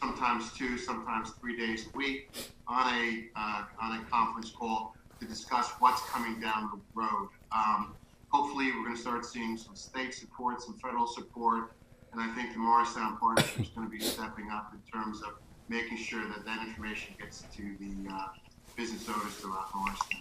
sometimes 0.00 0.52
two, 0.52 0.78
sometimes 0.78 1.30
three 1.40 1.56
days 1.56 1.86
a 1.92 1.96
week, 1.96 2.30
on 2.66 2.94
a 2.94 3.24
uh, 3.36 3.64
on 3.80 4.00
a 4.00 4.04
conference 4.10 4.50
call 4.50 4.94
to 5.20 5.26
discuss 5.26 5.70
what's 5.78 6.02
coming 6.10 6.40
down 6.40 6.70
the 6.72 7.00
road. 7.00 7.28
Um, 7.52 7.94
hopefully, 8.28 8.72
we're 8.72 8.84
going 8.84 8.96
to 8.96 9.00
start 9.00 9.24
seeing 9.24 9.56
some 9.56 9.74
state 9.74 10.14
support, 10.14 10.62
some 10.62 10.74
federal 10.74 11.06
support, 11.06 11.72
and 12.12 12.20
I 12.20 12.34
think 12.34 12.52
the 12.52 12.58
Morristown 12.58 13.18
Partnership 13.18 13.60
is 13.60 13.68
going 13.68 13.86
to 13.86 13.90
be 13.90 14.00
stepping 14.00 14.50
up 14.50 14.72
in 14.72 15.00
terms 15.00 15.22
of 15.22 15.34
making 15.68 15.98
sure 15.98 16.26
that 16.28 16.44
that 16.44 16.66
information 16.66 17.14
gets 17.18 17.44
to 17.56 17.62
the 17.80 18.12
uh, 18.12 18.28
business 18.76 19.08
owners 19.08 19.34
throughout 19.34 19.74
Morristown. 19.74 20.20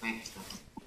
Thank 0.00 0.16
you, 0.16 0.24
Stephanie. 0.24 0.77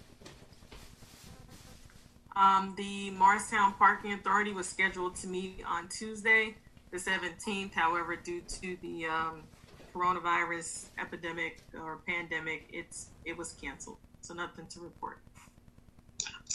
Um, 2.36 2.74
the 2.78 3.12
Morristown 3.12 3.74
Parking 3.74 4.14
Authority 4.14 4.54
was 4.54 4.68
scheduled 4.68 5.16
to 5.18 5.28
meet 5.28 5.64
on 5.68 5.90
Tuesday, 5.90 6.56
the 6.92 7.00
seventeenth. 7.00 7.74
However, 7.74 8.16
due 8.16 8.42
to 8.42 8.78
the, 8.82 9.06
um, 9.06 9.44
coronavirus 9.94 10.86
epidemic 11.00 11.62
or 11.78 12.00
pandemic, 12.08 12.70
it's, 12.72 13.08
it 13.26 13.38
was 13.38 13.52
canceled. 13.62 13.98
So 14.22 14.34
nothing 14.34 14.66
to 14.68 14.80
report. 14.80 15.20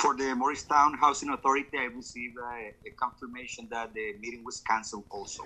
For 0.01 0.17
the 0.17 0.35
Morristown 0.35 0.95
Housing 0.95 1.29
Authority, 1.29 1.77
I 1.79 1.85
received 1.85 2.39
a, 2.39 2.73
a 2.87 2.91
confirmation 2.97 3.69
that 3.71 3.93
the 3.93 4.15
meeting 4.21 4.43
was 4.43 4.61
canceled 4.61 5.05
also. 5.11 5.45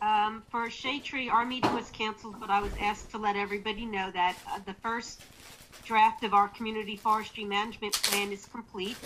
Um, 0.00 0.42
for 0.50 0.70
Shade 0.70 1.04
Tree, 1.04 1.28
our 1.28 1.44
meeting 1.44 1.74
was 1.74 1.90
canceled, 1.90 2.40
but 2.40 2.48
I 2.48 2.62
was 2.62 2.72
asked 2.80 3.10
to 3.10 3.18
let 3.18 3.36
everybody 3.36 3.84
know 3.84 4.10
that 4.12 4.36
uh, 4.50 4.60
the 4.64 4.72
first 4.74 5.22
draft 5.84 6.24
of 6.24 6.34
our 6.34 6.48
community 6.48 6.96
forestry 6.96 7.44
management 7.44 7.94
plan 7.94 8.32
is 8.32 8.46
complete. 8.46 8.96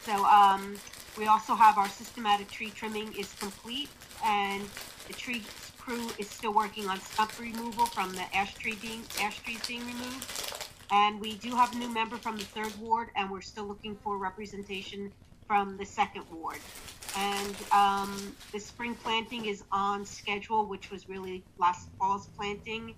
So 0.00 0.24
um, 0.24 0.76
we 1.18 1.26
also 1.26 1.54
have 1.54 1.78
our 1.78 1.88
systematic 1.88 2.50
tree 2.50 2.70
trimming 2.70 3.12
is 3.18 3.32
complete, 3.34 3.88
and 4.24 4.62
the 5.08 5.14
tree 5.14 5.42
crew 5.78 6.08
is 6.18 6.28
still 6.28 6.52
working 6.52 6.88
on 6.88 7.00
stump 7.00 7.38
removal 7.40 7.86
from 7.86 8.12
the 8.12 8.36
ash 8.36 8.54
tree 8.54 8.76
being 8.82 9.02
ash 9.20 9.38
trees 9.40 9.64
being 9.66 9.86
removed. 9.86 10.42
And 10.90 11.20
we 11.20 11.34
do 11.34 11.50
have 11.56 11.74
a 11.74 11.78
new 11.78 11.92
member 11.92 12.16
from 12.16 12.36
the 12.36 12.44
third 12.44 12.72
ward, 12.80 13.08
and 13.16 13.30
we're 13.30 13.40
still 13.40 13.64
looking 13.64 13.96
for 13.96 14.18
representation 14.18 15.12
from 15.46 15.76
the 15.76 15.84
second 15.84 16.24
ward. 16.32 16.58
And 17.16 17.56
um, 17.72 18.36
the 18.52 18.60
spring 18.60 18.94
planting 18.94 19.46
is 19.46 19.64
on 19.72 20.04
schedule, 20.04 20.66
which 20.66 20.90
was 20.90 21.08
really 21.08 21.42
last 21.58 21.88
fall's 21.98 22.28
planting. 22.36 22.94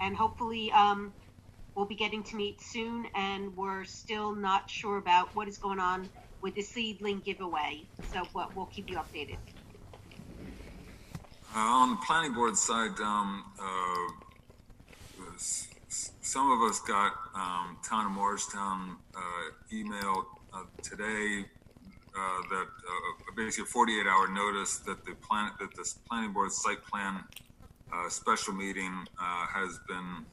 And 0.00 0.16
hopefully, 0.16 0.72
um, 0.72 1.12
we'll 1.74 1.86
be 1.86 1.94
getting 1.94 2.22
to 2.24 2.36
meet 2.36 2.60
soon. 2.60 3.06
And 3.14 3.56
we're 3.56 3.84
still 3.84 4.34
not 4.34 4.68
sure 4.68 4.98
about 4.98 5.34
what 5.34 5.48
is 5.48 5.58
going 5.58 5.80
on 5.80 6.08
with 6.40 6.54
the 6.54 6.62
seedling 6.62 7.20
giveaway. 7.20 7.82
So 8.12 8.22
but 8.32 8.54
we'll 8.56 8.66
keep 8.66 8.90
you 8.90 8.96
updated. 8.96 9.36
Uh, 11.54 11.58
on 11.58 11.90
the 11.90 11.96
planning 12.06 12.32
board 12.32 12.56
side, 12.56 12.98
um, 13.00 13.44
uh, 13.60 14.12
some 16.30 16.52
of 16.52 16.70
us 16.70 16.78
got 16.80 17.12
um, 17.34 17.76
Town 17.82 18.06
of 18.06 18.12
Morristown 18.12 18.96
uh, 19.16 19.20
email 19.72 20.26
uh, 20.52 20.62
today 20.80 21.44
uh, 22.16 22.42
that 22.50 22.66
uh, 22.66 23.32
basically 23.36 23.64
a 23.64 23.66
48 23.66 24.06
hour 24.06 24.28
notice 24.28 24.78
that 24.78 25.04
the 25.04 25.14
plan 25.14 25.50
that 25.58 25.74
this 25.76 25.94
planning 26.08 26.32
board 26.32 26.52
site 26.52 26.84
plan 26.84 27.24
uh, 27.92 28.08
special 28.08 28.54
meeting 28.54 28.92
has 29.18 29.80
been 29.88 30.24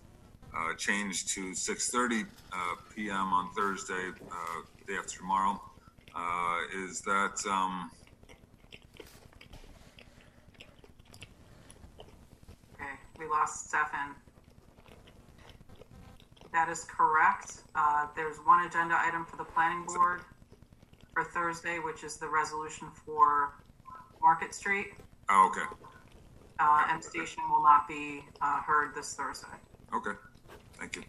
uh, 0.57 0.73
changed 0.75 1.29
to 1.29 1.51
6:30 1.51 2.25
uh, 2.51 2.55
p.m. 2.95 3.33
on 3.33 3.51
Thursday, 3.53 4.09
uh, 4.31 4.35
day 4.87 4.95
after 4.97 5.17
tomorrow. 5.19 5.61
Uh, 6.15 6.59
is 6.85 7.01
that 7.01 7.35
um, 7.49 7.91
Okay, 12.73 12.91
we 13.19 13.27
lost 13.27 13.67
Stefan. 13.69 14.15
That 16.53 16.69
is 16.69 16.85
correct. 16.85 17.63
Uh, 17.75 18.07
there's 18.15 18.37
one 18.37 18.65
agenda 18.65 18.95
item 18.97 19.25
for 19.25 19.37
the 19.37 19.43
planning 19.43 19.85
board 19.85 20.21
for 21.13 21.23
Thursday, 21.23 21.77
which 21.79 22.03
is 22.03 22.17
the 22.17 22.27
resolution 22.27 22.87
for 23.05 23.53
Market 24.21 24.55
Street. 24.55 24.87
oh, 25.29 25.51
okay? 25.51 25.67
Uh, 26.59 26.87
M 26.89 27.01
Station 27.03 27.43
will 27.51 27.61
not 27.61 27.87
be, 27.87 28.23
uh, 28.41 28.61
heard 28.61 28.95
this 28.95 29.13
Thursday. 29.13 29.47
Okay, 29.93 30.11
thank 30.79 30.95
you. 30.95 31.03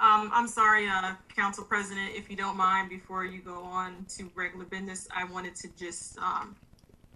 Um, 0.00 0.30
I'm 0.34 0.48
sorry, 0.48 0.88
uh, 0.88 1.14
Council 1.36 1.64
President, 1.64 2.10
if 2.14 2.28
you 2.28 2.36
don't 2.36 2.56
mind, 2.56 2.88
before 2.88 3.24
you 3.24 3.40
go 3.40 3.62
on 3.62 4.04
to 4.16 4.30
regular 4.34 4.64
business, 4.64 5.06
I 5.14 5.24
wanted 5.24 5.54
to 5.56 5.68
just, 5.78 6.18
um, 6.18 6.56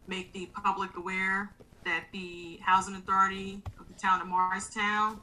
make 0.06 0.32
the 0.32 0.46
public 0.62 0.96
aware 0.96 1.50
that 1.84 2.04
the 2.12 2.60
Housing 2.62 2.94
Authority 2.94 3.60
of 3.80 3.88
the 3.88 3.94
Town 3.94 4.20
of 4.20 4.28
Morristown 4.28 5.20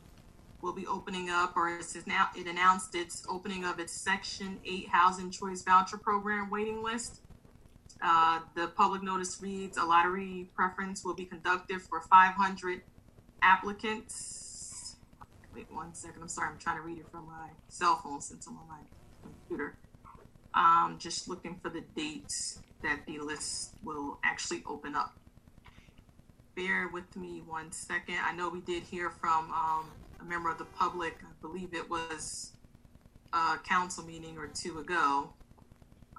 will 0.62 0.74
be 0.74 0.86
opening 0.88 1.30
up, 1.30 1.56
or 1.56 1.70
it's 1.70 1.96
now, 2.06 2.30
it 2.36 2.48
announced 2.48 2.96
its 2.96 3.26
opening 3.30 3.63
of 3.63 3.80
its 3.80 3.94
Section 3.94 4.60
Eight 4.66 4.89
Housing 4.89 5.32
Choice 5.32 5.62
Voucher 5.62 5.98
Program 5.98 6.50
waiting 6.50 6.84
list. 6.84 7.22
Uh, 8.02 8.42
the 8.56 8.68
public 8.68 9.04
notice 9.04 9.42
reads, 9.42 9.78
a 9.78 9.84
lottery 9.86 10.50
preference 10.54 11.06
will 11.06 11.14
be 11.14 11.24
conducted 11.24 11.82
for 11.82 12.01
five 12.01 12.34
hundred 12.34 12.82
applicants. 13.41 14.43
Wait 15.54 15.72
one 15.72 15.93
second, 15.93 16.22
I'm 16.22 16.28
sorry, 16.28 16.49
I'm 16.49 16.58
trying 16.58 16.78
to 16.78 16.82
read 16.82 16.97
it 16.97 17.06
from 17.12 17.28
my 17.28 17.49
cell 17.70 17.99
phone 18.04 18.22
since 18.22 18.47
I'm 18.47 18.58
on 18.58 18.68
my 18.68 18.80
computer. 19.22 19.76
Um, 20.56 20.97
just 20.99 21.28
looking 21.28 21.60
for 21.62 21.70
the 21.70 21.82
dates 21.95 22.60
that 22.82 23.06
the 23.06 23.20
list 23.20 23.76
will 23.84 24.20
actually 24.24 24.64
open 24.68 24.95
up. 24.95 25.14
Bear 26.56 26.88
with 26.88 27.16
me 27.16 27.41
one 27.47 27.72
second. 27.72 28.18
I 28.24 28.34
know 28.36 28.49
we 28.49 28.62
did 28.62 28.84
hear 28.84 29.10
from, 29.10 29.51
um, 29.51 29.91
a 30.20 30.24
member 30.24 30.49
of 30.49 30.58
the 30.58 30.66
public, 30.66 31.18
I 31.22 31.32
believe 31.41 31.74
it 31.74 31.89
was 31.89 32.54
a 33.32 33.58
council 33.58 34.06
meeting 34.06 34.38
or 34.38 34.47
two 34.47 34.80
ago. 34.80 35.34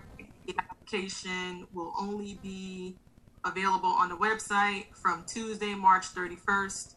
The 0.48 0.56
application 0.58 1.68
will 1.72 1.94
only 1.96 2.40
be 2.42 2.96
available 3.44 3.90
on 3.90 4.08
the 4.08 4.16
website 4.16 4.86
from 4.96 5.22
Tuesday, 5.28 5.76
March 5.76 6.06
thirty-first, 6.06 6.96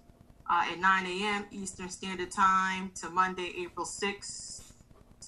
uh, 0.49 0.71
at 0.71 0.79
nine 0.79 1.05
AM 1.05 1.45
Eastern 1.51 1.89
Standard 1.89 2.31
Time 2.31 2.91
to 2.95 3.09
Monday, 3.09 3.53
April 3.59 3.85
sixth, 3.85 4.73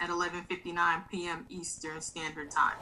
at 0.01 0.09
eleven 0.09 0.43
fifty-nine 0.43 1.03
PM 1.11 1.45
Eastern 1.49 2.01
Standard 2.01 2.51
Time. 2.51 2.77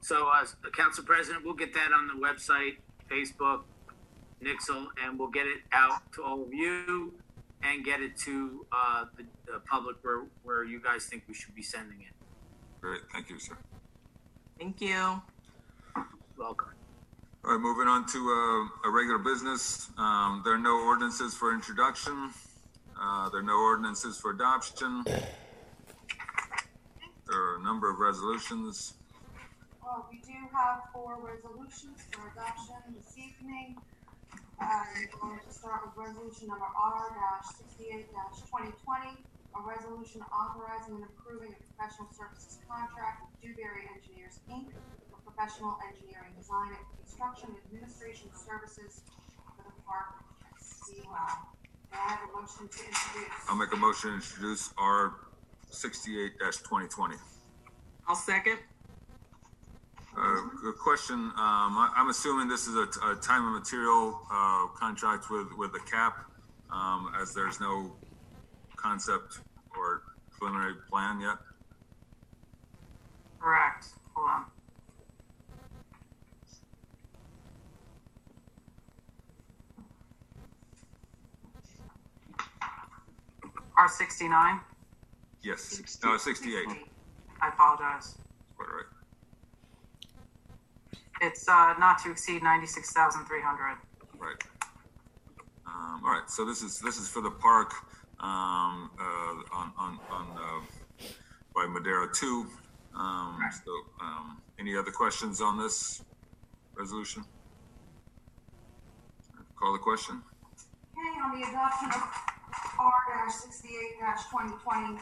So, 0.00 0.28
uh, 0.28 0.44
Council 0.76 1.02
President, 1.02 1.44
we'll 1.46 1.54
get 1.54 1.72
that 1.72 1.90
on 1.96 2.06
the 2.08 2.14
website, 2.14 2.76
Facebook, 3.10 3.62
Nixle, 4.42 4.88
and 5.02 5.18
we'll 5.18 5.28
get 5.28 5.46
it 5.46 5.62
out 5.72 6.02
to 6.12 6.22
all 6.22 6.42
of 6.42 6.52
you 6.52 7.14
and 7.62 7.82
get 7.82 8.02
it 8.02 8.14
to, 8.18 8.66
uh, 8.70 9.06
the, 9.16 9.24
the 9.50 9.60
public 9.60 9.96
where, 10.02 10.24
where 10.42 10.62
you 10.62 10.78
guys 10.78 11.06
think 11.06 11.22
we 11.26 11.32
should 11.32 11.54
be 11.54 11.62
sending 11.62 12.02
it. 12.02 12.12
Great, 12.82 13.00
thank 13.14 13.30
you, 13.30 13.38
sir. 13.38 13.56
Thank 14.58 14.82
you. 14.82 15.22
Welcome. 16.36 16.68
All 17.44 17.50
right, 17.52 17.60
moving 17.60 17.88
on 17.88 18.06
to 18.06 18.18
uh, 18.18 18.88
a 18.88 18.90
regular 18.90 19.18
business. 19.18 19.90
Um, 19.98 20.40
There 20.44 20.54
are 20.54 20.58
no 20.58 20.80
ordinances 20.86 21.34
for 21.34 21.52
introduction. 21.52 22.32
Uh, 22.98 23.28
There 23.28 23.40
are 23.40 23.44
no 23.44 23.58
ordinances 23.60 24.16
for 24.18 24.30
adoption. 24.30 25.02
There 25.04 25.20
are 27.40 27.56
a 27.56 27.62
number 27.62 27.90
of 27.90 27.98
resolutions. 27.98 28.94
Well, 29.82 30.06
we 30.10 30.18
do 30.24 30.32
have 30.56 30.84
four 30.92 31.18
resolutions 31.20 32.00
for 32.10 32.28
adoption 32.32 32.76
this 32.96 33.12
evening. 33.18 33.76
Uh, 34.60 34.64
I'm 34.64 35.08
going 35.20 35.40
to 35.46 35.52
start 35.52 35.82
with 35.84 35.96
resolution 36.00 36.48
number 36.48 36.64
R 36.64 37.12
sixty-eight 37.44 38.08
twenty 38.48 38.72
twenty, 38.84 39.18
a 39.52 39.60
resolution 39.60 40.22
authorizing 40.32 40.94
and 40.96 41.04
approving 41.04 41.52
a 41.52 41.56
professional 41.76 42.08
services 42.16 42.56
contract 42.68 43.20
with 43.28 43.36
Dewberry 43.42 43.84
Engineers, 43.92 44.40
Inc. 44.48 44.72
for 45.24 45.30
professional 45.32 45.76
engineering, 45.88 46.32
design, 46.38 46.68
and 46.68 46.84
construction 47.04 47.50
administration 47.66 48.28
services 48.34 49.02
for 49.56 49.64
the 49.64 49.82
park 49.86 50.06
at 50.42 50.60
Seawell. 50.62 51.08
May 51.92 51.98
I 51.98 52.08
have 52.10 52.18
a 52.28 52.40
motion 52.40 52.68
to 52.68 52.78
introduce? 52.86 53.32
I'll 53.48 53.56
make 53.56 53.72
a 53.72 53.76
motion 53.76 54.10
to 54.10 54.16
introduce 54.16 54.72
R 54.78 55.14
sixty-eight 55.70 56.32
twenty 56.64 56.88
twenty. 56.88 57.16
I'll 58.08 58.14
second. 58.14 58.58
Uh, 60.16 60.36
Good 60.62 60.78
question. 60.78 61.16
Um, 61.36 61.76
I- 61.76 61.92
I'm 61.96 62.08
assuming 62.08 62.48
this 62.48 62.66
is 62.68 62.76
a 62.76 62.86
a 63.06 63.16
time 63.16 63.44
and 63.44 63.54
material 63.54 64.20
uh, 64.30 64.66
contract 64.68 65.30
with, 65.30 65.48
with 65.56 65.72
the 65.72 65.80
cap, 65.80 66.18
um, 66.70 67.12
as 67.20 67.34
there's 67.34 67.60
no 67.60 67.96
concept 68.76 69.40
or 69.76 70.02
preliminary 70.30 70.74
plan 70.88 71.20
yet. 71.20 71.36
Correct. 73.40 73.86
Hold 74.14 74.28
on. 74.30 74.44
R 83.84 83.88
sixty-nine? 83.90 84.60
Yes, 85.42 85.98
no, 86.02 86.16
68. 86.16 86.66
I 87.42 87.48
apologize. 87.48 88.16
Quite 88.56 88.68
right. 88.70 88.86
It's, 91.20 91.46
uh, 91.46 91.74
not 91.78 91.98
to 92.02 92.10
exceed 92.10 92.42
ninety-six 92.42 92.94
thousand 92.94 93.26
three 93.26 93.42
hundred. 93.42 93.76
Right. 94.18 94.42
Um, 95.66 96.00
all 96.02 96.12
right, 96.12 96.30
so 96.30 96.46
this 96.46 96.62
is, 96.62 96.78
this 96.80 96.96
is 96.96 97.10
for 97.10 97.20
the 97.20 97.30
park, 97.30 97.74
um, 98.20 98.90
uh, 98.98 99.02
on, 99.52 99.72
on, 99.76 99.98
on, 100.10 100.26
uh, 100.38 101.04
by 101.54 101.66
Madera 101.66 102.08
two. 102.14 102.46
Um, 102.96 103.38
so, 103.66 103.70
um, 104.00 104.40
any 104.58 104.78
other 104.78 104.92
questions 104.92 105.42
on 105.42 105.58
this 105.58 106.02
resolution? 106.74 107.22
Call 109.60 109.74
the 109.74 109.78
question? 109.78 110.22
Okay, 110.96 111.20
on 111.20 111.38
the 111.38 111.46
adoption 111.46 111.88
of 111.88 112.33
R 113.24 113.30
sixty-eight 113.30 113.96
twenty 114.30 114.52
twenty, 114.62 115.00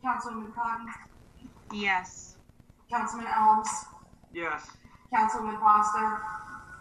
Councilman 0.00 0.52
Cotton, 0.52 0.86
Yes. 1.72 2.36
Councilman 2.88 3.26
Elms, 3.26 3.68
Yes. 4.32 4.70
Councilman 5.12 5.58
Foster, 5.58 6.22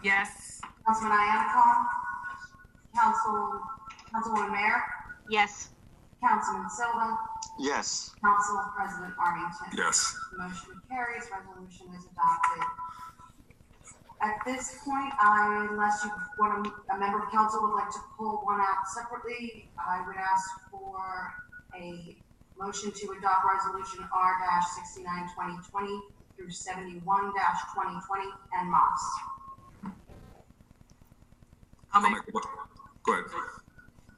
Yes. 0.03 0.61
Councilman 0.85 1.17
Iannaccone, 1.17 1.85
Council, 2.95 3.61
Councilwoman 4.13 4.51
Mayor, 4.51 4.83
Yes. 5.31 5.69
Councilman 6.23 6.69
Silva, 6.69 7.17
Yes. 7.57 8.13
Council 8.23 8.63
President 8.75 9.15
Armington. 9.17 9.67
Yes. 9.75 10.15
Motion 10.37 10.79
carries, 10.87 11.23
resolution 11.31 11.87
is 11.97 12.05
adopted. 12.05 12.63
At 14.21 14.37
this 14.45 14.77
point, 14.85 15.11
I, 15.19 15.67
unless 15.71 16.03
you, 16.05 16.11
one, 16.37 16.51
of- 16.65 16.73
a 16.91 16.97
member 16.99 17.23
of 17.23 17.31
council 17.31 17.61
would 17.63 17.73
like 17.73 17.89
to 17.91 17.99
pull 18.17 18.37
one 18.43 18.61
out 18.61 18.87
separately, 18.93 19.67
I 19.79 20.05
would 20.05 20.15
ask 20.15 20.47
for 20.69 21.33
a 21.75 22.15
motion 22.57 22.91
to 22.91 23.15
adopt 23.17 23.45
resolution 23.51 24.05
R 24.13 24.33
sixty-nine 24.75 25.29
twenty 25.33 25.57
twenty 25.71 25.99
through 26.37 26.51
seventy-one 26.51 27.33
twenty 27.73 27.97
twenty 28.07 28.29
and 28.53 28.69
MOS. 28.69 29.15
I'll 29.83 29.91
I'll 31.93 32.01
make, 32.03 32.11
make 32.11 32.27
a 32.29 32.31
mo- 32.33 32.41
Go 33.03 33.13
ahead. 33.13 33.25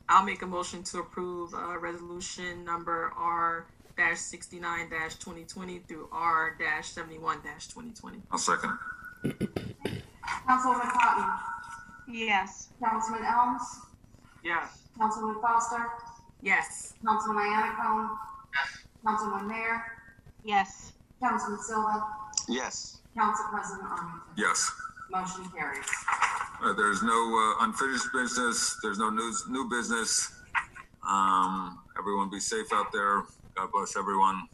I'll 0.10 0.26
make 0.26 0.42
a 0.42 0.46
motion 0.48 0.84
to 0.84 1.00
approve, 1.00 1.54
uh, 1.54 1.78
resolution 1.80 2.66
number 2.66 3.14
R 3.16 3.66
dash 3.96 4.18
sixty-nine 4.20 4.90
dash 4.90 5.16
twenty 5.16 5.46
twenty 5.46 5.80
through 5.80 6.10
R 6.12 6.56
dash 6.60 6.90
seventy-one 6.90 7.40
dash 7.44 7.68
twenty 7.70 7.92
twenty. 7.92 8.22
I'll 8.30 8.38
second. 8.38 8.78
Councilwoman 9.24 10.92
Cotton, 10.92 11.30
Yes. 12.14 12.70
Councilman 12.84 13.24
Elms, 13.26 13.62
Yes. 14.44 14.88
Councilman 14.98 15.42
Foster, 15.42 15.88
Yes. 16.42 16.94
Councilman 17.06 17.44
Iannaccone, 17.46 18.18
Councilman 19.06 19.48
Mayor, 19.48 19.84
Yes. 20.44 20.94
Councilman 21.22 21.60
Silva, 21.60 22.06
Yes. 22.50 23.00
Council 23.18 23.46
President 23.52 23.88
Armington. 23.90 24.22
Yes. 24.36 24.72
Motion 25.10 25.50
carries. 25.52 25.86
Uh, 26.62 26.74
there's 26.74 27.04
no 27.04 27.12
uh, 27.60 27.64
unfinished 27.66 28.08
business. 28.14 28.78
There's 28.82 28.98
no 28.98 29.10
news, 29.10 29.44
new 29.48 29.70
business. 29.70 30.32
Um, 31.08 31.80
everyone 32.00 32.30
be 32.30 32.40
safe 32.40 32.72
out 32.74 32.92
there. 32.92 33.24
God 33.56 33.72
bless 33.72 33.96
everyone. 33.96 34.48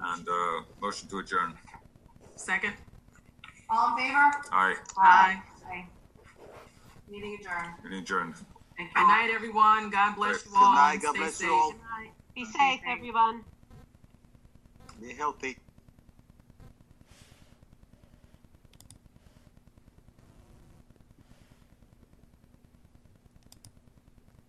And 0.00 0.28
uh, 0.28 0.62
motion 0.80 1.08
to 1.08 1.18
adjourn. 1.18 1.54
Second? 2.36 2.74
All 3.70 3.96
in 3.96 4.04
favor? 4.04 4.30
Aye. 4.52 4.74
Aye. 4.98 5.42
Aye. 5.70 5.86
Meeting 7.08 7.38
adjourned. 7.40 7.74
Meeting 7.84 7.98
adjourned. 8.00 8.34
Thank 8.76 8.90
you. 8.90 9.00
Good 9.00 9.06
night, 9.08 9.30
everyone. 9.32 9.90
God 9.90 10.16
bless 10.16 10.44
you 10.46 10.52
all. 10.56 10.60
Good 10.60 10.66
all. 10.66 10.74
night. 10.74 11.02
God 11.02 11.10
Stay 11.10 11.18
bless 11.20 11.40
you 11.40 11.48
safe. 11.48 11.50
all. 11.50 11.74
Be 12.34 12.44
safe, 12.44 12.80
everyone. 12.86 13.44
Be 15.00 15.14
healthy. 15.14 15.56